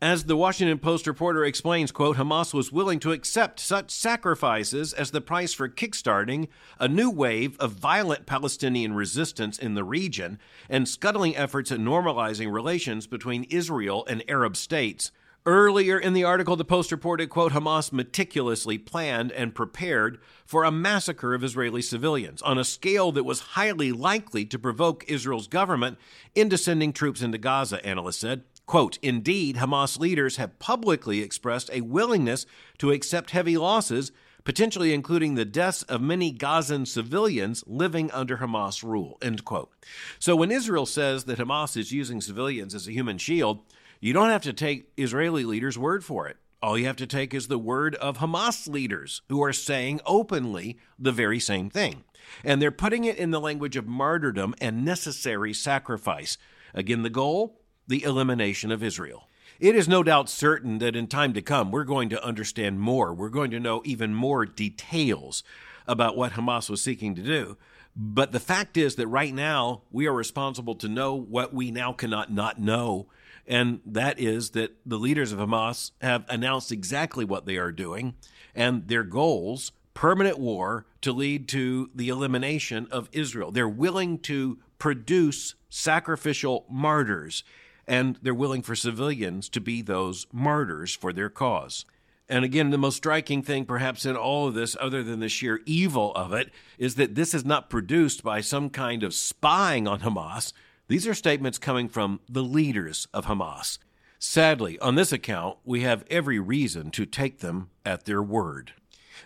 As 0.00 0.24
the 0.24 0.36
Washington 0.36 0.78
Post 0.78 1.08
reporter 1.08 1.44
explains, 1.44 1.90
quote, 1.90 2.16
Hamas 2.16 2.54
was 2.54 2.70
willing 2.70 3.00
to 3.00 3.10
accept 3.10 3.58
such 3.58 3.90
sacrifices 3.90 4.92
as 4.92 5.10
the 5.10 5.20
price 5.20 5.52
for 5.52 5.68
kickstarting 5.68 6.46
a 6.78 6.86
new 6.86 7.10
wave 7.10 7.58
of 7.58 7.72
violent 7.72 8.24
Palestinian 8.24 8.92
resistance 8.92 9.58
in 9.58 9.74
the 9.74 9.82
region 9.82 10.38
and 10.68 10.88
scuttling 10.88 11.36
efforts 11.36 11.72
at 11.72 11.80
normalizing 11.80 12.52
relations 12.52 13.08
between 13.08 13.42
Israel 13.50 14.06
and 14.08 14.22
Arab 14.28 14.56
states. 14.56 15.10
Earlier 15.48 15.98
in 15.98 16.12
the 16.12 16.24
article, 16.24 16.56
the 16.56 16.64
Post 16.66 16.92
reported, 16.92 17.30
quote, 17.30 17.52
Hamas 17.52 17.90
meticulously 17.90 18.76
planned 18.76 19.32
and 19.32 19.54
prepared 19.54 20.18
for 20.44 20.62
a 20.62 20.70
massacre 20.70 21.32
of 21.32 21.42
Israeli 21.42 21.80
civilians 21.80 22.42
on 22.42 22.58
a 22.58 22.64
scale 22.64 23.12
that 23.12 23.24
was 23.24 23.40
highly 23.40 23.90
likely 23.90 24.44
to 24.44 24.58
provoke 24.58 25.06
Israel's 25.08 25.46
government 25.46 25.96
into 26.34 26.58
sending 26.58 26.92
troops 26.92 27.22
into 27.22 27.38
Gaza, 27.38 27.82
analysts 27.82 28.18
said. 28.18 28.42
Quote, 28.66 28.98
Indeed, 29.00 29.56
Hamas 29.56 29.98
leaders 29.98 30.36
have 30.36 30.58
publicly 30.58 31.22
expressed 31.22 31.70
a 31.72 31.80
willingness 31.80 32.44
to 32.76 32.90
accept 32.90 33.30
heavy 33.30 33.56
losses, 33.56 34.12
potentially 34.44 34.92
including 34.92 35.34
the 35.34 35.46
deaths 35.46 35.82
of 35.84 36.02
many 36.02 36.30
Gazan 36.30 36.84
civilians 36.84 37.64
living 37.66 38.10
under 38.10 38.36
Hamas 38.36 38.82
rule. 38.82 39.16
End 39.22 39.46
quote. 39.46 39.72
So 40.18 40.36
when 40.36 40.50
Israel 40.50 40.84
says 40.84 41.24
that 41.24 41.38
Hamas 41.38 41.74
is 41.74 41.90
using 41.90 42.20
civilians 42.20 42.74
as 42.74 42.86
a 42.86 42.92
human 42.92 43.16
shield, 43.16 43.60
you 44.00 44.12
don't 44.12 44.30
have 44.30 44.42
to 44.42 44.52
take 44.52 44.90
Israeli 44.96 45.44
leaders' 45.44 45.78
word 45.78 46.04
for 46.04 46.28
it. 46.28 46.36
All 46.62 46.76
you 46.76 46.86
have 46.86 46.96
to 46.96 47.06
take 47.06 47.34
is 47.34 47.46
the 47.46 47.58
word 47.58 47.94
of 47.96 48.18
Hamas 48.18 48.68
leaders 48.68 49.22
who 49.28 49.42
are 49.42 49.52
saying 49.52 50.00
openly 50.06 50.78
the 50.98 51.12
very 51.12 51.38
same 51.38 51.70
thing. 51.70 52.04
And 52.44 52.60
they're 52.60 52.70
putting 52.70 53.04
it 53.04 53.16
in 53.16 53.30
the 53.30 53.40
language 53.40 53.76
of 53.76 53.86
martyrdom 53.86 54.54
and 54.60 54.84
necessary 54.84 55.54
sacrifice. 55.54 56.36
Again, 56.74 57.02
the 57.02 57.10
goal 57.10 57.60
the 57.88 58.04
elimination 58.04 58.70
of 58.70 58.82
Israel. 58.82 59.28
It 59.58 59.74
is 59.74 59.88
no 59.88 60.04
doubt 60.04 60.28
certain 60.28 60.78
that 60.78 60.94
in 60.94 61.08
time 61.08 61.32
to 61.32 61.42
come, 61.42 61.72
we're 61.72 61.82
going 61.84 62.10
to 62.10 62.24
understand 62.24 62.80
more. 62.80 63.12
We're 63.12 63.30
going 63.30 63.50
to 63.50 63.58
know 63.58 63.82
even 63.84 64.14
more 64.14 64.46
details 64.46 65.42
about 65.86 66.16
what 66.16 66.32
Hamas 66.32 66.70
was 66.70 66.82
seeking 66.82 67.16
to 67.16 67.22
do. 67.22 67.56
But 67.96 68.30
the 68.30 68.38
fact 68.38 68.76
is 68.76 68.94
that 68.96 69.08
right 69.08 69.34
now, 69.34 69.82
we 69.90 70.06
are 70.06 70.12
responsible 70.12 70.76
to 70.76 70.88
know 70.88 71.14
what 71.14 71.52
we 71.52 71.72
now 71.72 71.92
cannot 71.92 72.30
not 72.30 72.60
know. 72.60 73.08
And 73.48 73.80
that 73.86 74.20
is 74.20 74.50
that 74.50 74.76
the 74.84 74.98
leaders 74.98 75.32
of 75.32 75.38
Hamas 75.38 75.90
have 76.02 76.24
announced 76.28 76.70
exactly 76.70 77.24
what 77.24 77.46
they 77.46 77.56
are 77.56 77.72
doing 77.72 78.14
and 78.54 78.86
their 78.86 79.02
goals 79.02 79.72
permanent 79.94 80.38
war 80.38 80.86
to 81.00 81.10
lead 81.10 81.48
to 81.48 81.90
the 81.92 82.08
elimination 82.08 82.86
of 82.92 83.08
Israel. 83.10 83.50
They're 83.50 83.68
willing 83.68 84.20
to 84.20 84.58
produce 84.78 85.56
sacrificial 85.70 86.66
martyrs 86.70 87.42
and 87.84 88.16
they're 88.22 88.34
willing 88.34 88.62
for 88.62 88.76
civilians 88.76 89.48
to 89.48 89.60
be 89.60 89.82
those 89.82 90.26
martyrs 90.30 90.94
for 90.94 91.12
their 91.12 91.30
cause. 91.30 91.84
And 92.28 92.44
again, 92.44 92.70
the 92.70 92.78
most 92.78 92.98
striking 92.98 93.42
thing, 93.42 93.64
perhaps, 93.64 94.04
in 94.04 94.14
all 94.14 94.46
of 94.46 94.54
this, 94.54 94.76
other 94.78 95.02
than 95.02 95.20
the 95.20 95.30
sheer 95.30 95.62
evil 95.64 96.14
of 96.14 96.32
it, 96.34 96.50
is 96.76 96.96
that 96.96 97.14
this 97.14 97.32
is 97.32 97.44
not 97.44 97.70
produced 97.70 98.22
by 98.22 98.42
some 98.42 98.68
kind 98.68 99.02
of 99.02 99.14
spying 99.14 99.88
on 99.88 100.00
Hamas. 100.00 100.52
These 100.88 101.06
are 101.06 101.12
statements 101.12 101.58
coming 101.58 101.90
from 101.90 102.20
the 102.30 102.42
leaders 102.42 103.08
of 103.12 103.26
Hamas. 103.26 103.78
Sadly, 104.18 104.78
on 104.78 104.94
this 104.94 105.12
account, 105.12 105.58
we 105.62 105.82
have 105.82 106.02
every 106.10 106.40
reason 106.40 106.90
to 106.92 107.04
take 107.04 107.40
them 107.40 107.68
at 107.84 108.06
their 108.06 108.22
word. 108.22 108.72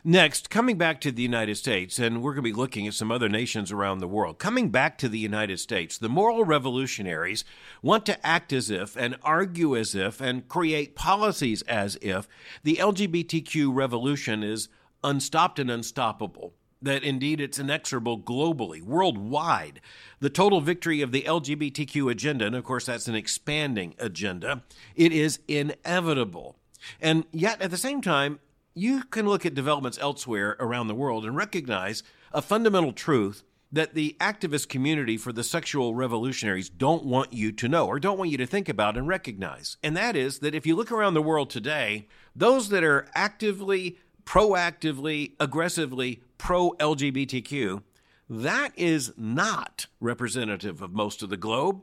Next, 0.02 0.50
coming 0.50 0.76
back 0.76 1.00
to 1.02 1.12
the 1.12 1.22
United 1.22 1.54
States, 1.54 2.00
and 2.00 2.20
we're 2.20 2.32
going 2.32 2.42
to 2.42 2.50
be 2.50 2.52
looking 2.52 2.88
at 2.88 2.94
some 2.94 3.12
other 3.12 3.28
nations 3.28 3.70
around 3.70 3.98
the 3.98 4.08
world. 4.08 4.40
Coming 4.40 4.70
back 4.70 4.98
to 4.98 5.08
the 5.08 5.20
United 5.20 5.60
States, 5.60 5.96
the 5.96 6.08
moral 6.08 6.44
revolutionaries 6.44 7.44
want 7.80 8.04
to 8.06 8.26
act 8.26 8.52
as 8.52 8.68
if 8.68 8.96
and 8.96 9.16
argue 9.22 9.76
as 9.76 9.94
if 9.94 10.20
and 10.20 10.48
create 10.48 10.96
policies 10.96 11.62
as 11.62 11.96
if 12.02 12.26
the 12.64 12.76
LGBTQ 12.76 13.72
revolution 13.72 14.42
is 14.42 14.68
unstopped 15.04 15.60
and 15.60 15.70
unstoppable 15.70 16.54
that 16.82 17.04
indeed 17.04 17.40
it's 17.40 17.58
inexorable 17.58 18.18
globally, 18.18 18.82
worldwide. 18.82 19.80
The 20.20 20.30
total 20.30 20.60
victory 20.60 21.00
of 21.00 21.12
the 21.12 21.22
LGBTQ 21.22 22.10
agenda, 22.10 22.46
and 22.46 22.56
of 22.56 22.64
course 22.64 22.86
that's 22.86 23.08
an 23.08 23.14
expanding 23.14 23.94
agenda, 23.98 24.62
it 24.94 25.12
is 25.12 25.40
inevitable. 25.48 26.56
And 27.00 27.24
yet 27.32 27.62
at 27.62 27.70
the 27.70 27.76
same 27.76 28.00
time, 28.00 28.40
you 28.74 29.04
can 29.04 29.26
look 29.26 29.44
at 29.46 29.54
developments 29.54 29.98
elsewhere 30.00 30.56
around 30.58 30.88
the 30.88 30.94
world 30.94 31.24
and 31.24 31.36
recognize 31.36 32.02
a 32.32 32.42
fundamental 32.42 32.92
truth 32.92 33.44
that 33.70 33.94
the 33.94 34.14
activist 34.20 34.68
community 34.68 35.16
for 35.16 35.32
the 35.32 35.42
sexual 35.42 35.94
revolutionaries 35.94 36.68
don't 36.68 37.04
want 37.04 37.32
you 37.32 37.50
to 37.52 37.68
know 37.68 37.86
or 37.86 37.98
don't 37.98 38.18
want 38.18 38.30
you 38.30 38.36
to 38.36 38.46
think 38.46 38.68
about 38.68 38.98
and 38.98 39.08
recognize. 39.08 39.78
And 39.82 39.96
that 39.96 40.14
is 40.14 40.40
that 40.40 40.54
if 40.54 40.66
you 40.66 40.76
look 40.76 40.92
around 40.92 41.14
the 41.14 41.22
world 41.22 41.48
today, 41.48 42.06
those 42.36 42.68
that 42.68 42.84
are 42.84 43.08
actively, 43.14 43.98
proactively, 44.24 45.32
aggressively 45.40 46.22
pro 46.42 46.72
LGBTQ, 46.72 47.84
that 48.28 48.72
is 48.76 49.12
not 49.16 49.86
representative 50.00 50.82
of 50.82 50.92
most 50.92 51.22
of 51.22 51.30
the 51.30 51.36
globe. 51.36 51.82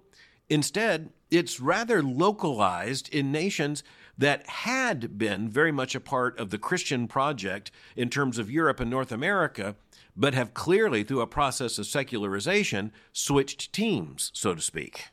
Instead, 0.50 1.12
it's 1.32 1.62
rather 1.62 2.04
localized 2.04 3.08
in 3.08 3.32
nations 3.32 3.84
that 4.18 4.46
had 4.48 5.18
been 5.18 5.48
very 5.48 5.72
much 5.72 5.96
a 5.96 6.00
part 6.01 6.38
of 6.38 6.50
the 6.50 6.58
Christian 6.58 7.08
project 7.08 7.72
in 7.96 8.10
terms 8.10 8.38
of 8.38 8.51
Europe 8.51 8.82
and 8.82 8.92
North 8.92 9.13
America, 9.13 9.78
but 10.13 10.34
have 10.34 10.54
clearly, 10.54 11.06
through 11.06 11.22
a 11.22 11.28
process 11.28 11.80
of 11.80 11.86
secularization, 11.86 12.92
switched 13.13 13.72
teams, 13.72 14.30
so 14.34 14.54
to 14.54 14.62
speak. 14.62 15.06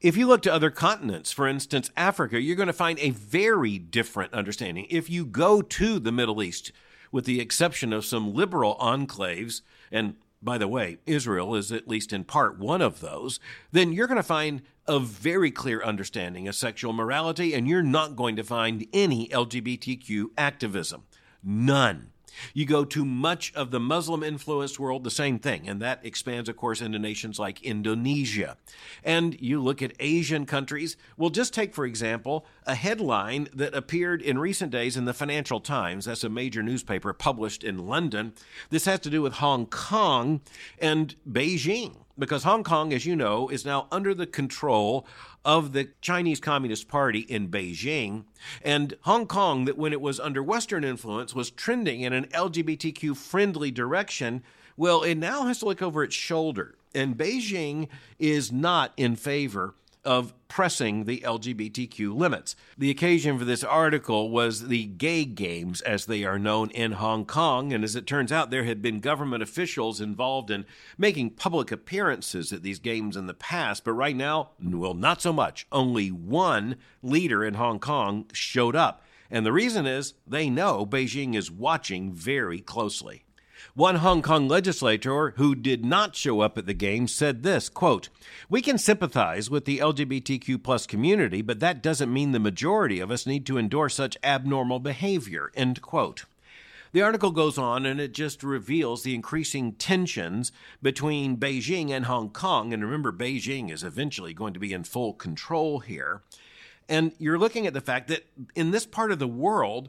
If 0.00 0.16
you 0.16 0.28
look 0.28 0.42
to 0.42 0.54
other 0.54 0.70
continents, 0.70 1.32
for 1.32 1.48
instance, 1.48 1.90
Africa, 1.96 2.40
you're 2.40 2.54
going 2.54 2.68
to 2.68 2.72
find 2.72 3.00
a 3.00 3.10
very 3.10 3.78
different 3.78 4.32
understanding. 4.32 4.86
If 4.90 5.10
you 5.10 5.26
go 5.26 5.60
to 5.60 5.98
the 5.98 6.12
Middle 6.12 6.40
East, 6.40 6.70
with 7.12 7.24
the 7.26 7.40
exception 7.40 7.92
of 7.92 8.04
some 8.04 8.34
liberal 8.34 8.76
enclaves, 8.80 9.60
and 9.92 10.16
by 10.42 10.58
the 10.58 10.66
way, 10.66 10.98
Israel 11.06 11.54
is 11.54 11.70
at 11.70 11.86
least 11.86 12.12
in 12.12 12.24
part 12.24 12.58
one 12.58 12.82
of 12.82 13.00
those, 13.00 13.38
then 13.70 13.92
you're 13.92 14.08
going 14.08 14.16
to 14.16 14.22
find 14.24 14.62
a 14.88 14.98
very 14.98 15.52
clear 15.52 15.82
understanding 15.84 16.48
of 16.48 16.56
sexual 16.56 16.92
morality, 16.92 17.54
and 17.54 17.68
you're 17.68 17.82
not 17.82 18.16
going 18.16 18.34
to 18.34 18.42
find 18.42 18.86
any 18.92 19.28
LGBTQ 19.28 20.26
activism. 20.36 21.04
None. 21.44 22.11
You 22.54 22.66
go 22.66 22.84
to 22.84 23.04
much 23.04 23.52
of 23.54 23.70
the 23.70 23.80
Muslim 23.80 24.22
influenced 24.22 24.78
world, 24.78 25.04
the 25.04 25.10
same 25.10 25.38
thing, 25.38 25.68
and 25.68 25.80
that 25.82 26.04
expands, 26.04 26.48
of 26.48 26.56
course, 26.56 26.80
into 26.80 26.98
nations 26.98 27.38
like 27.38 27.62
Indonesia. 27.62 28.56
And 29.04 29.40
you 29.40 29.60
look 29.60 29.82
at 29.82 29.92
Asian 30.00 30.46
countries. 30.46 30.96
We'll 31.16 31.30
just 31.30 31.54
take, 31.54 31.74
for 31.74 31.84
example, 31.84 32.46
a 32.66 32.74
headline 32.74 33.48
that 33.54 33.74
appeared 33.74 34.22
in 34.22 34.38
recent 34.38 34.72
days 34.72 34.96
in 34.96 35.04
the 35.04 35.14
Financial 35.14 35.60
Times. 35.60 36.04
That's 36.04 36.24
a 36.24 36.28
major 36.28 36.62
newspaper 36.62 37.12
published 37.12 37.64
in 37.64 37.86
London. 37.86 38.32
This 38.70 38.84
has 38.84 39.00
to 39.00 39.10
do 39.10 39.22
with 39.22 39.34
Hong 39.34 39.66
Kong 39.66 40.40
and 40.78 41.14
Beijing 41.30 41.96
because 42.18 42.44
Hong 42.44 42.62
Kong, 42.62 42.92
as 42.92 43.06
you 43.06 43.16
know, 43.16 43.48
is 43.48 43.64
now 43.64 43.86
under 43.90 44.14
the 44.14 44.26
control 44.26 45.06
of 45.44 45.72
the 45.72 45.88
Chinese 46.00 46.40
Communist 46.40 46.88
Party 46.88 47.20
in 47.20 47.48
Beijing. 47.48 48.24
And 48.62 48.94
Hong 49.02 49.26
Kong, 49.26 49.64
that 49.64 49.78
when 49.78 49.92
it 49.92 50.00
was 50.00 50.20
under 50.20 50.42
Western 50.42 50.84
influence, 50.84 51.34
was 51.34 51.50
trending 51.50 52.02
in 52.02 52.12
an 52.12 52.26
LGBTQ 52.26 53.16
friendly 53.16 53.70
direction, 53.70 54.42
well, 54.76 55.02
it 55.02 55.16
now 55.16 55.44
has 55.46 55.58
to 55.60 55.66
look 55.66 55.82
over 55.82 56.02
its 56.02 56.14
shoulder. 56.14 56.76
And 56.94 57.16
Beijing 57.16 57.88
is 58.18 58.52
not 58.52 58.92
in 58.96 59.16
favor 59.16 59.74
of 60.04 60.34
pressing 60.48 61.04
the 61.04 61.20
LGBTQ 61.20 62.14
limits. 62.14 62.56
The 62.76 62.90
occasion 62.90 63.38
for 63.38 63.44
this 63.44 63.64
article 63.64 64.30
was 64.30 64.68
the 64.68 64.84
gay 64.84 65.24
games, 65.24 65.80
as 65.80 66.06
they 66.06 66.24
are 66.24 66.38
known 66.38 66.70
in 66.70 66.92
Hong 66.92 67.24
Kong, 67.24 67.72
and 67.72 67.84
as 67.84 67.96
it 67.96 68.06
turns 68.06 68.32
out, 68.32 68.50
there 68.50 68.64
had 68.64 68.82
been 68.82 69.00
government 69.00 69.42
officials 69.42 70.00
involved 70.00 70.50
in 70.50 70.66
making 70.98 71.30
public 71.30 71.70
appearances 71.72 72.52
at 72.52 72.62
these 72.62 72.78
games 72.78 73.16
in 73.16 73.26
the 73.26 73.34
past, 73.34 73.84
but 73.84 73.92
right 73.92 74.16
now, 74.16 74.50
well, 74.62 74.94
not 74.94 75.22
so 75.22 75.32
much. 75.32 75.66
Only 75.70 76.08
one 76.08 76.76
leader 77.02 77.44
in 77.44 77.54
Hong 77.54 77.78
Kong 77.78 78.26
showed 78.32 78.76
up. 78.76 79.02
And 79.30 79.46
the 79.46 79.52
reason 79.52 79.86
is 79.86 80.14
they 80.26 80.50
know 80.50 80.84
Beijing 80.84 81.34
is 81.34 81.50
watching 81.50 82.12
very 82.12 82.60
closely. 82.60 83.24
One 83.74 83.96
Hong 83.96 84.20
Kong 84.20 84.48
legislator 84.48 85.30
who 85.36 85.54
did 85.54 85.82
not 85.82 86.14
show 86.14 86.40
up 86.40 86.58
at 86.58 86.66
the 86.66 86.74
game 86.74 87.08
said 87.08 87.42
this, 87.42 87.70
quote, 87.70 88.10
"We 88.50 88.60
can 88.60 88.76
sympathize 88.76 89.48
with 89.48 89.64
the 89.64 89.78
LGBTQ 89.78 90.58
plus 90.58 90.86
community, 90.86 91.40
but 91.40 91.60
that 91.60 91.82
doesn't 91.82 92.12
mean 92.12 92.32
the 92.32 92.38
majority 92.38 93.00
of 93.00 93.10
us 93.10 93.26
need 93.26 93.46
to 93.46 93.56
endorse 93.56 93.94
such 93.94 94.18
abnormal 94.22 94.78
behavior." 94.78 95.50
End 95.54 95.80
quote. 95.80 96.26
The 96.92 97.00
article 97.00 97.30
goes 97.30 97.56
on 97.56 97.86
and 97.86 97.98
it 97.98 98.12
just 98.12 98.42
reveals 98.42 99.04
the 99.04 99.14
increasing 99.14 99.72
tensions 99.72 100.52
between 100.82 101.38
Beijing 101.38 101.88
and 101.88 102.04
Hong 102.04 102.28
Kong. 102.28 102.74
And 102.74 102.84
remember, 102.84 103.10
Beijing 103.10 103.72
is 103.72 103.82
eventually 103.82 104.34
going 104.34 104.52
to 104.52 104.60
be 104.60 104.74
in 104.74 104.84
full 104.84 105.14
control 105.14 105.78
here. 105.78 106.20
And 106.90 107.12
you're 107.18 107.38
looking 107.38 107.66
at 107.66 107.72
the 107.72 107.80
fact 107.80 108.08
that 108.08 108.26
in 108.54 108.70
this 108.70 108.84
part 108.84 109.12
of 109.12 109.18
the 109.18 109.26
world, 109.26 109.88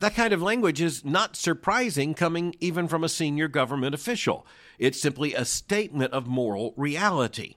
that 0.00 0.14
kind 0.14 0.32
of 0.32 0.42
language 0.42 0.80
is 0.80 1.04
not 1.04 1.36
surprising 1.36 2.14
coming 2.14 2.54
even 2.60 2.88
from 2.88 3.04
a 3.04 3.08
senior 3.08 3.48
government 3.48 3.94
official. 3.94 4.46
It's 4.78 5.00
simply 5.00 5.34
a 5.34 5.44
statement 5.44 6.12
of 6.12 6.26
moral 6.26 6.74
reality. 6.76 7.56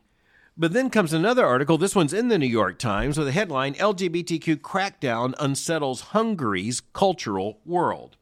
But 0.60 0.74
then 0.74 0.90
comes 0.90 1.14
another 1.14 1.46
article. 1.46 1.78
This 1.78 1.96
one's 1.96 2.14
in 2.14 2.30
the 2.30 2.40
New 2.40 2.48
York 2.48 2.80
Times 2.80 3.18
with 3.18 3.28
a 3.28 3.32
headline 3.32 3.76
LGBTQ 3.76 4.58
crackdown 4.58 5.36
unsettles 5.40 6.02
Hungary's 6.02 6.82
cultural 6.82 7.60
world. 7.64 8.18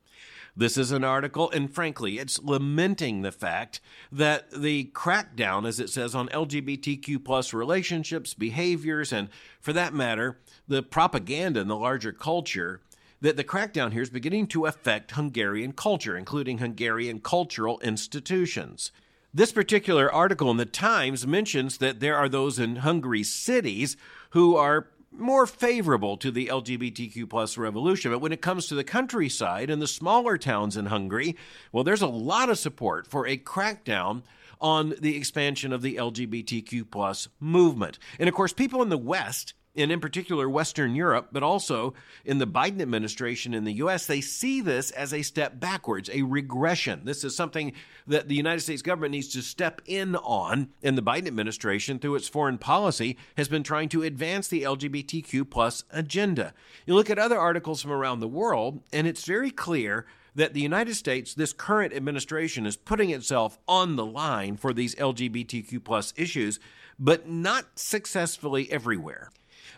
This 0.58 0.78
is 0.78 0.92
an 0.92 1.04
article, 1.04 1.52
and 1.52 1.74
frankly, 1.74 2.18
it's 2.18 2.42
lamenting 2.42 3.22
the 3.22 3.32
fact 3.34 3.82
that 4.10 4.50
the 4.52 4.86
crackdown, 4.94 5.68
as 5.68 5.82
it 5.82 5.90
says, 5.90 6.16
on 6.16 6.30
LGBTQ 6.30 7.24
plus 7.26 7.54
relationships, 7.54 8.34
behaviors, 8.34 9.12
and 9.12 9.28
for 9.60 9.74
that 9.74 9.94
matter, 9.94 10.40
the 10.66 10.82
propaganda 10.82 11.60
in 11.60 11.68
the 11.68 11.76
larger 11.76 12.14
culture 12.14 12.80
that 13.26 13.38
the 13.38 13.44
crackdown 13.44 13.92
here 13.92 14.04
is 14.04 14.10
beginning 14.12 14.46
to 14.46 14.66
affect 14.66 15.12
Hungarian 15.12 15.72
culture, 15.72 16.16
including 16.16 16.60
Hungarian 16.60 17.20
cultural 17.20 17.80
institutions. 17.80 18.92
This 19.34 19.52
particular 19.52 20.14
article 20.14 20.52
in 20.52 20.58
the 20.58 20.66
Times 20.66 21.26
mentions 21.26 21.80
that 21.80 22.00
there 22.00 22.16
are 22.16 22.30
those 22.30 22.60
in 22.60 22.78
Hungary's 22.78 23.32
cities 23.34 23.98
who 24.30 24.56
are 24.56 24.90
more 25.12 25.48
favorable 25.48 26.18
to 26.18 26.30
the 26.30 26.48
LGBTQ 26.48 27.28
plus 27.28 27.58
revolution. 27.58 28.12
But 28.12 28.20
when 28.20 28.32
it 28.32 28.42
comes 28.42 28.68
to 28.68 28.76
the 28.76 28.84
countryside 28.84 29.70
and 29.70 29.82
the 29.82 29.88
smaller 29.88 30.38
towns 30.38 30.78
in 30.78 30.86
Hungary, 30.86 31.36
well, 31.72 31.84
there's 31.84 32.02
a 32.02 32.08
lot 32.08 32.50
of 32.50 32.60
support 32.60 33.08
for 33.08 33.26
a 33.26 33.38
crackdown 33.38 34.22
on 34.62 34.94
the 35.00 35.18
expansion 35.18 35.74
of 35.74 35.82
the 35.82 35.96
LGBTQ 35.96 36.92
plus 36.92 37.28
movement. 37.40 37.98
And 38.20 38.30
of 38.30 38.36
course, 38.36 38.54
people 38.54 38.82
in 38.82 38.90
the 38.90 38.98
West 38.98 39.54
and 39.76 39.92
in 39.92 40.00
particular 40.00 40.50
Western 40.50 40.96
Europe, 40.96 41.30
but 41.32 41.44
also 41.44 41.94
in 42.24 42.38
the 42.38 42.48
Biden 42.48 42.82
administration 42.82 43.54
in 43.54 43.64
the 43.64 43.74
US, 43.74 44.06
they 44.06 44.22
see 44.22 44.62
this 44.62 44.92
as 44.92 45.14
a 45.14 45.22
step 45.22 45.60
backwards, 45.60 46.10
a 46.12 46.22
regression. 46.22 47.02
This 47.04 47.24
is 47.24 47.36
something 47.36 47.74
that 48.08 48.28
the 48.28 48.36
United 48.36 48.62
States 48.62 48.82
government 48.82 49.12
needs 49.12 49.30
to 49.30 49.42
step 49.42 49.82
in 49.86 50.16
on, 50.16 50.70
and 50.84 50.98
the 50.98 51.04
Biden 51.04 51.28
administration, 51.28 52.00
through 52.00 52.16
its 52.16 52.30
foreign 52.30 52.58
policy, 52.58 53.18
has 53.38 53.48
been 53.48 53.64
trying 53.64 53.90
to 53.90 54.04
advance 54.04 54.48
the 54.48 54.64
LGBTQ 54.64 55.50
plus 55.50 55.84
agenda. 55.92 56.54
You 56.86 56.96
look 56.96 57.10
at 57.10 57.20
other 57.20 57.38
articles 57.38 57.82
from 57.82 57.92
around 57.92 58.20
the 58.20 58.28
world, 58.28 58.82
and 58.94 59.08
it's 59.08 59.26
very 59.26 59.52
clear 59.52 60.06
that 60.36 60.54
the 60.54 60.62
United 60.62 60.96
States, 60.96 61.34
this 61.34 61.54
current 61.54 61.94
administration, 61.94 62.66
is 62.66 62.76
putting 62.76 63.10
itself 63.10 63.58
on 63.68 63.96
the 63.96 64.06
line 64.06 64.58
for 64.58 64.74
these 64.74 64.94
LGBTQ 64.96 65.84
plus 65.84 66.14
issues, 66.18 66.60
but 67.00 67.28
not 67.30 67.80
successfully 67.80 68.70
everywhere. 68.72 69.32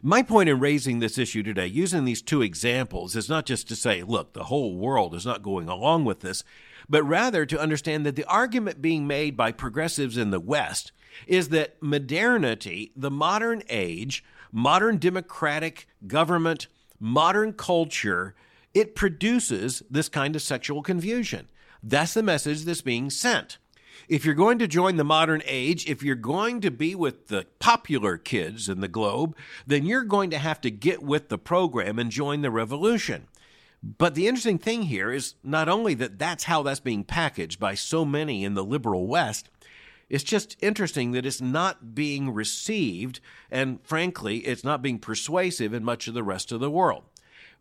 My 0.04 0.22
point 0.22 0.50
in 0.50 0.60
raising 0.60 1.00
this 1.00 1.18
issue 1.18 1.42
today, 1.42 1.66
using 1.66 2.06
these 2.06 2.22
two 2.22 2.42
examples, 2.42 3.16
is 3.16 3.30
not 3.30 3.46
just 3.46 3.68
to 3.70 3.76
say, 3.76 4.04
look, 4.04 4.34
the 4.34 4.46
whole 4.46 4.76
world 4.76 5.16
is 5.16 5.26
not 5.26 5.42
going 5.42 5.68
along 5.68 6.06
with 6.06 6.20
this, 6.20 6.44
but 6.88 7.04
rather 7.04 7.46
to 7.46 7.60
understand 7.60 8.06
that 8.06 8.16
the 8.16 8.26
argument 8.26 8.82
being 8.82 9.08
made 9.08 9.36
by 9.36 9.52
progressives 9.52 10.18
in 10.18 10.30
the 10.30 10.40
West 10.40 10.92
is 11.26 11.50
that 11.50 11.82
modernity, 11.82 12.92
the 12.96 13.10
modern 13.10 13.64
age, 13.70 14.24
modern 14.52 14.98
democratic 14.98 15.88
government, 16.06 16.68
modern 17.00 17.54
culture, 17.54 18.36
it 18.74 18.96
produces 18.96 19.82
this 19.90 20.10
kind 20.10 20.36
of 20.36 20.42
sexual 20.44 20.84
confusion. 20.84 21.48
That's 21.82 22.14
the 22.14 22.24
message 22.24 22.64
that's 22.64 22.82
being 22.82 23.10
sent 23.10 23.58
if 24.08 24.26
you're 24.26 24.36
going 24.36 24.60
to 24.60 24.68
join 24.68 24.98
the 24.98 25.04
modern 25.04 25.42
age, 25.46 25.88
if 25.90 26.04
you're 26.04 26.16
going 26.16 26.62
to 26.62 26.72
be 26.72 26.96
with 26.96 27.28
the 27.28 27.46
popular 27.60 28.18
kids 28.18 28.70
in 28.70 28.82
the 28.82 28.88
globe, 28.88 29.36
then 29.66 29.86
you're 29.86 30.04
going 30.04 30.30
to 30.32 30.38
have 30.38 30.62
to 30.62 30.72
get 30.72 31.04
with 31.04 31.30
the 31.30 31.38
program 31.38 32.00
and 32.00 32.12
join 32.12 32.42
the 32.42 32.52
revolution. 32.52 33.28
But 33.84 34.16
the 34.16 34.28
interesting 34.28 34.58
thing 34.58 34.84
here 34.84 35.12
is 35.12 35.36
not 35.44 35.70
only 35.70 35.94
that 35.96 36.18
that's 36.18 36.46
how 36.46 36.64
that's 36.64 36.80
being 36.80 37.04
packaged 37.04 37.60
by 37.60 37.76
so 37.76 38.04
many 38.04 38.44
in 38.44 38.54
the 38.54 38.64
liberal 38.64 39.08
West, 39.08 39.50
it's 40.10 40.24
just 40.24 40.58
interesting 40.62 41.12
that 41.12 41.26
it's 41.26 41.42
not 41.42 41.94
being 41.94 42.34
received, 42.34 43.20
and 43.52 43.80
frankly, 43.84 44.40
it's 44.40 44.64
not 44.64 44.82
being 44.82 45.00
persuasive 45.00 45.74
in 45.74 45.84
much 45.84 46.08
of 46.08 46.14
the 46.14 46.24
rest 46.24 46.52
of 46.52 46.60
the 46.60 46.72
world 46.72 47.04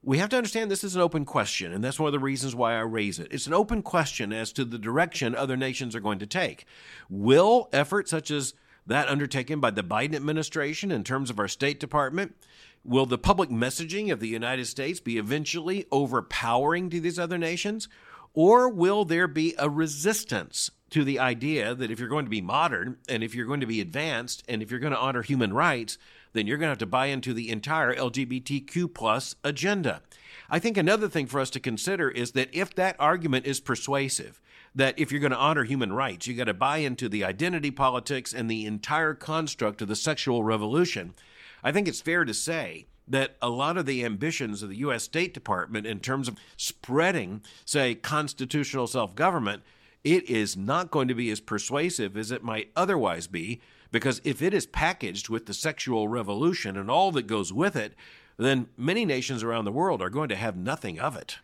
we 0.07 0.19
have 0.19 0.29
to 0.29 0.37
understand 0.37 0.71
this 0.71 0.85
is 0.85 0.95
an 0.95 1.03
open 1.03 1.25
question, 1.25 1.73
and 1.73 1.83
that's 1.83 1.99
one 1.99 2.07
of 2.07 2.13
the 2.13 2.21
reasons 2.21 2.55
why 2.55 2.77
I 2.77 2.83
raise 2.83 3.19
it. 3.19 3.27
It's 3.33 3.49
an 3.49 3.53
open 3.53 3.83
question 3.83 4.33
as 4.33 4.53
to 4.53 4.65
the 4.65 4.79
direction 4.79 5.35
other 5.35 5.57
nations 5.57 5.97
are 5.97 6.01
going 6.01 6.21
to 6.21 6.27
take. 6.29 6.65
Will 7.11 7.69
efforts 7.73 8.13
such 8.13 8.31
as 8.31 8.55
that 8.87 9.09
undertaken 9.09 9.59
by 9.59 9.73
the 9.73 9.83
Biden 9.83 10.15
administration 10.15 10.93
in 10.93 11.03
terms 11.03 11.29
of 11.29 11.41
our 11.41 11.49
State 11.49 11.81
Department, 11.81 12.37
will 12.85 13.05
the 13.05 13.19
public 13.19 13.51
messaging 13.51 14.13
of 14.13 14.21
the 14.21 14.29
United 14.29 14.67
States 14.67 15.01
be 15.01 15.19
eventually 15.19 15.87
overpowering 15.91 16.89
to 16.91 17.01
these 17.01 17.19
other 17.19 17.37
nations? 17.37 17.89
Or 18.33 18.69
will 18.69 19.05
there 19.05 19.27
be 19.27 19.57
a 19.59 19.69
resistance 19.69 20.71
to 20.91 21.03
the 21.03 21.19
idea 21.19 21.75
that 21.75 21.91
if 21.91 21.99
you're 21.99 22.09
going 22.09 22.27
to 22.27 22.31
be 22.31 22.41
modern 22.41 22.99
and 23.09 23.25
if 23.25 23.35
you're 23.35 23.47
going 23.47 23.61
to 23.61 23.67
be 23.67 23.81
advanced 23.81 24.45
and 24.49 24.63
if 24.63 24.71
you're 24.71 24.79
going 24.79 24.93
to 24.93 24.99
honor 25.01 25.23
human 25.23 25.53
rights, 25.53 25.99
then 26.37 26.47
you're 26.47 26.59
going 26.59 26.67
to 26.67 26.73
have 26.73 26.79
to 26.79 26.87
buy 26.87 27.07
into 27.07 27.33
the 27.33 27.51
entire 27.51 27.95
LGBTQ 27.95 28.93
plus 28.93 29.35
agenda. 29.43 30.03
I 30.49 30.59
think 30.59 30.77
another 30.77 31.09
thing 31.09 31.27
for 31.27 31.41
us 31.41 31.51
to 31.51 31.61
consider 31.61 32.11
is 32.11 32.33
that 32.33 32.55
if 32.55 32.75
that 32.75 32.97
argument 32.99 33.47
is 33.47 33.61
persuasive, 33.61 34.41
that 34.75 34.99
if 34.99 35.11
you're 35.11 35.21
going 35.21 35.33
to 35.33 35.39
honor 35.39 35.65
human 35.65 35.93
rights, 35.93 36.27
you 36.27 36.35
got 36.35 36.45
to 36.45 36.55
buy 36.55 36.79
into 36.79 37.09
the 37.09 37.25
identity 37.25 37.71
politics 37.71 38.33
and 38.33 38.51
the 38.51 38.67
entire 38.67 39.15
construct 39.15 39.83
of 39.83 39.89
the 39.89 39.97
sexual 39.97 40.45
revolution. 40.45 41.15
I 41.65 41.73
think 41.73 41.89
it's 41.89 42.01
fair 42.01 42.25
to 42.25 42.35
say 42.35 42.87
that 43.09 43.37
a 43.41 43.49
lot 43.49 43.77
of 43.77 43.87
the 43.87 44.05
ambitions 44.05 44.63
of 44.63 44.69
the 44.69 44.77
U.S. 44.79 45.05
State 45.05 45.33
Department 45.33 45.87
in 45.87 46.01
terms 46.01 46.29
of 46.29 46.37
spreading, 46.57 47.43
say, 47.65 47.95
constitutional 47.95 48.87
self 48.87 49.15
government, 49.15 49.63
it 50.05 50.29
is 50.29 50.57
not 50.57 50.91
going 50.91 51.09
to 51.09 51.15
be 51.15 51.31
as 51.31 51.41
persuasive 51.41 52.17
as 52.17 52.31
it 52.31 52.45
might 52.45 52.71
otherwise 52.77 53.27
be, 53.27 53.61
because 53.91 54.21
if 54.25 54.43
it 54.43 54.55
is 54.55 54.67
packaged 54.67 55.29
with 55.29 55.47
the 55.47 55.55
sexual 55.55 56.09
revolution 56.09 56.77
and 56.77 56.91
all 56.91 57.13
that 57.13 57.27
goes 57.27 57.53
with 57.53 57.77
it, 57.77 57.95
then 58.37 58.69
many 58.77 59.05
nations 59.05 59.43
around 59.43 59.65
the 59.65 59.73
world 59.73 60.03
are 60.03 60.11
going 60.11 60.29
to 60.29 60.37
have 60.37 60.57
nothing 60.57 60.99
of 61.01 61.17
it. 61.17 61.39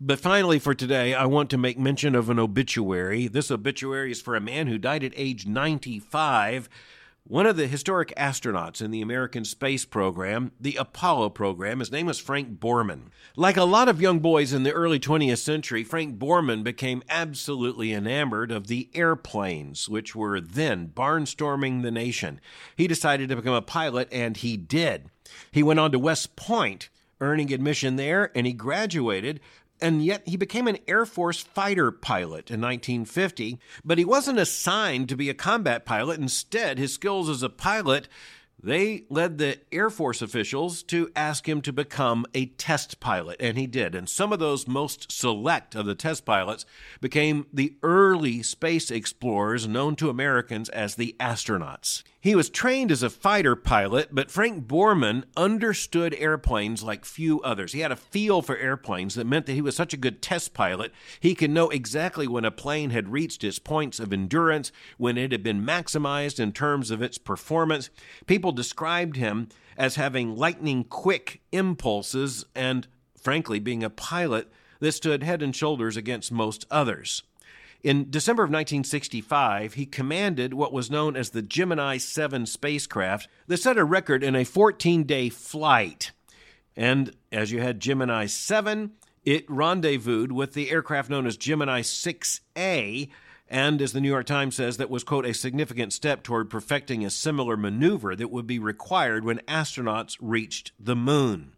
But 0.00 0.20
finally, 0.20 0.58
for 0.58 0.74
today, 0.74 1.14
I 1.14 1.24
want 1.24 1.50
to 1.50 1.58
make 1.58 1.78
mention 1.78 2.14
of 2.14 2.28
an 2.28 2.38
obituary. 2.38 3.28
This 3.28 3.50
obituary 3.50 4.10
is 4.10 4.20
for 4.20 4.34
a 4.34 4.40
man 4.40 4.66
who 4.66 4.76
died 4.76 5.04
at 5.04 5.12
age 5.14 5.46
95 5.46 6.68
one 7.26 7.46
of 7.46 7.56
the 7.56 7.66
historic 7.66 8.12
astronauts 8.18 8.82
in 8.82 8.90
the 8.90 9.00
American 9.00 9.46
space 9.46 9.86
program, 9.86 10.52
the 10.60 10.76
Apollo 10.76 11.30
program, 11.30 11.78
his 11.78 11.90
name 11.90 12.04
was 12.04 12.18
Frank 12.18 12.60
Borman. 12.60 13.04
Like 13.34 13.56
a 13.56 13.64
lot 13.64 13.88
of 13.88 14.00
young 14.00 14.18
boys 14.20 14.52
in 14.52 14.62
the 14.62 14.72
early 14.72 15.00
20th 15.00 15.38
century, 15.38 15.84
Frank 15.84 16.18
Borman 16.18 16.62
became 16.62 17.02
absolutely 17.08 17.94
enamored 17.94 18.52
of 18.52 18.66
the 18.66 18.90
airplanes, 18.92 19.88
which 19.88 20.14
were 20.14 20.38
then 20.38 20.88
barnstorming 20.88 21.82
the 21.82 21.90
nation. 21.90 22.42
He 22.76 22.86
decided 22.86 23.30
to 23.30 23.36
become 23.36 23.54
a 23.54 23.62
pilot, 23.62 24.08
and 24.12 24.36
he 24.36 24.58
did. 24.58 25.08
He 25.50 25.62
went 25.62 25.80
on 25.80 25.92
to 25.92 25.98
West 25.98 26.36
Point, 26.36 26.90
earning 27.22 27.54
admission 27.54 27.96
there, 27.96 28.32
and 28.34 28.46
he 28.46 28.52
graduated 28.52 29.40
and 29.80 30.04
yet 30.04 30.22
he 30.26 30.36
became 30.36 30.68
an 30.68 30.78
Air 30.86 31.06
Force 31.06 31.40
fighter 31.40 31.90
pilot 31.90 32.50
in 32.50 32.60
1950, 32.60 33.58
but 33.84 33.98
he 33.98 34.04
wasn't 34.04 34.38
assigned 34.38 35.08
to 35.08 35.16
be 35.16 35.28
a 35.28 35.34
combat 35.34 35.84
pilot. 35.84 36.18
Instead, 36.18 36.78
his 36.78 36.94
skills 36.94 37.28
as 37.28 37.42
a 37.42 37.48
pilot 37.48 38.08
they 38.64 39.04
led 39.10 39.36
the 39.36 39.58
Air 39.70 39.90
Force 39.90 40.22
officials 40.22 40.82
to 40.84 41.10
ask 41.14 41.46
him 41.46 41.60
to 41.62 41.72
become 41.72 42.24
a 42.34 42.46
test 42.46 42.98
pilot, 42.98 43.36
and 43.38 43.58
he 43.58 43.66
did. 43.66 43.94
And 43.94 44.08
some 44.08 44.32
of 44.32 44.38
those 44.38 44.66
most 44.66 45.12
select 45.12 45.74
of 45.74 45.84
the 45.84 45.94
test 45.94 46.24
pilots 46.24 46.64
became 47.00 47.46
the 47.52 47.76
early 47.82 48.42
space 48.42 48.90
explorers 48.90 49.68
known 49.68 49.96
to 49.96 50.08
Americans 50.08 50.70
as 50.70 50.94
the 50.94 51.14
astronauts. 51.20 52.02
He 52.24 52.34
was 52.34 52.48
trained 52.48 52.90
as 52.90 53.02
a 53.02 53.10
fighter 53.10 53.54
pilot, 53.54 54.08
but 54.10 54.30
Frank 54.30 54.66
Borman 54.66 55.24
understood 55.36 56.14
airplanes 56.14 56.82
like 56.82 57.04
few 57.04 57.42
others. 57.42 57.72
He 57.72 57.80
had 57.80 57.92
a 57.92 57.96
feel 57.96 58.40
for 58.40 58.56
airplanes 58.56 59.14
that 59.14 59.26
meant 59.26 59.44
that 59.44 59.52
he 59.52 59.60
was 59.60 59.76
such 59.76 59.92
a 59.92 59.98
good 59.98 60.22
test 60.22 60.54
pilot, 60.54 60.90
he 61.20 61.34
could 61.34 61.50
know 61.50 61.68
exactly 61.68 62.26
when 62.26 62.46
a 62.46 62.50
plane 62.50 62.88
had 62.88 63.12
reached 63.12 63.44
its 63.44 63.58
points 63.58 64.00
of 64.00 64.10
endurance, 64.10 64.72
when 64.96 65.18
it 65.18 65.32
had 65.32 65.42
been 65.42 65.66
maximized 65.66 66.40
in 66.40 66.52
terms 66.52 66.90
of 66.90 67.02
its 67.02 67.18
performance. 67.18 67.90
People 68.26 68.52
described 68.54 69.16
him 69.16 69.48
as 69.76 69.96
having 69.96 70.36
lightning 70.36 70.84
quick 70.84 71.40
impulses 71.52 72.44
and, 72.54 72.86
frankly, 73.20 73.58
being 73.58 73.82
a 73.82 73.90
pilot 73.90 74.50
that 74.80 74.92
stood 74.92 75.22
head 75.22 75.42
and 75.42 75.54
shoulders 75.54 75.96
against 75.96 76.32
most 76.32 76.66
others. 76.70 77.22
In 77.82 78.08
December 78.08 78.42
of 78.42 78.48
1965, 78.48 79.74
he 79.74 79.84
commanded 79.84 80.54
what 80.54 80.72
was 80.72 80.90
known 80.90 81.16
as 81.16 81.30
the 81.30 81.42
Gemini 81.42 81.98
7 81.98 82.46
spacecraft 82.46 83.28
that 83.46 83.58
set 83.58 83.76
a 83.76 83.84
record 83.84 84.24
in 84.24 84.34
a 84.34 84.44
14 84.44 85.04
day 85.04 85.28
flight. 85.28 86.10
And 86.76 87.14
as 87.30 87.52
you 87.52 87.60
had 87.60 87.80
Gemini 87.80 88.24
7, 88.24 88.92
it 89.24 89.44
rendezvoused 89.50 90.32
with 90.32 90.54
the 90.54 90.70
aircraft 90.70 91.10
known 91.10 91.26
as 91.26 91.36
Gemini 91.36 91.82
6A, 91.82 93.10
and 93.48 93.82
as 93.82 93.92
the 93.92 94.00
New 94.00 94.08
York 94.08 94.26
Times 94.26 94.56
says, 94.56 94.78
that 94.78 94.90
was, 94.90 95.04
quote, 95.04 95.26
a 95.26 95.34
significant 95.34 95.92
step 95.92 96.22
toward 96.22 96.50
perfecting 96.50 97.04
a 97.04 97.10
similar 97.10 97.56
maneuver 97.56 98.16
that 98.16 98.30
would 98.30 98.46
be 98.46 98.58
required 98.58 99.24
when 99.24 99.38
astronauts 99.40 100.16
reached 100.20 100.72
the 100.78 100.96
moon. 100.96 101.52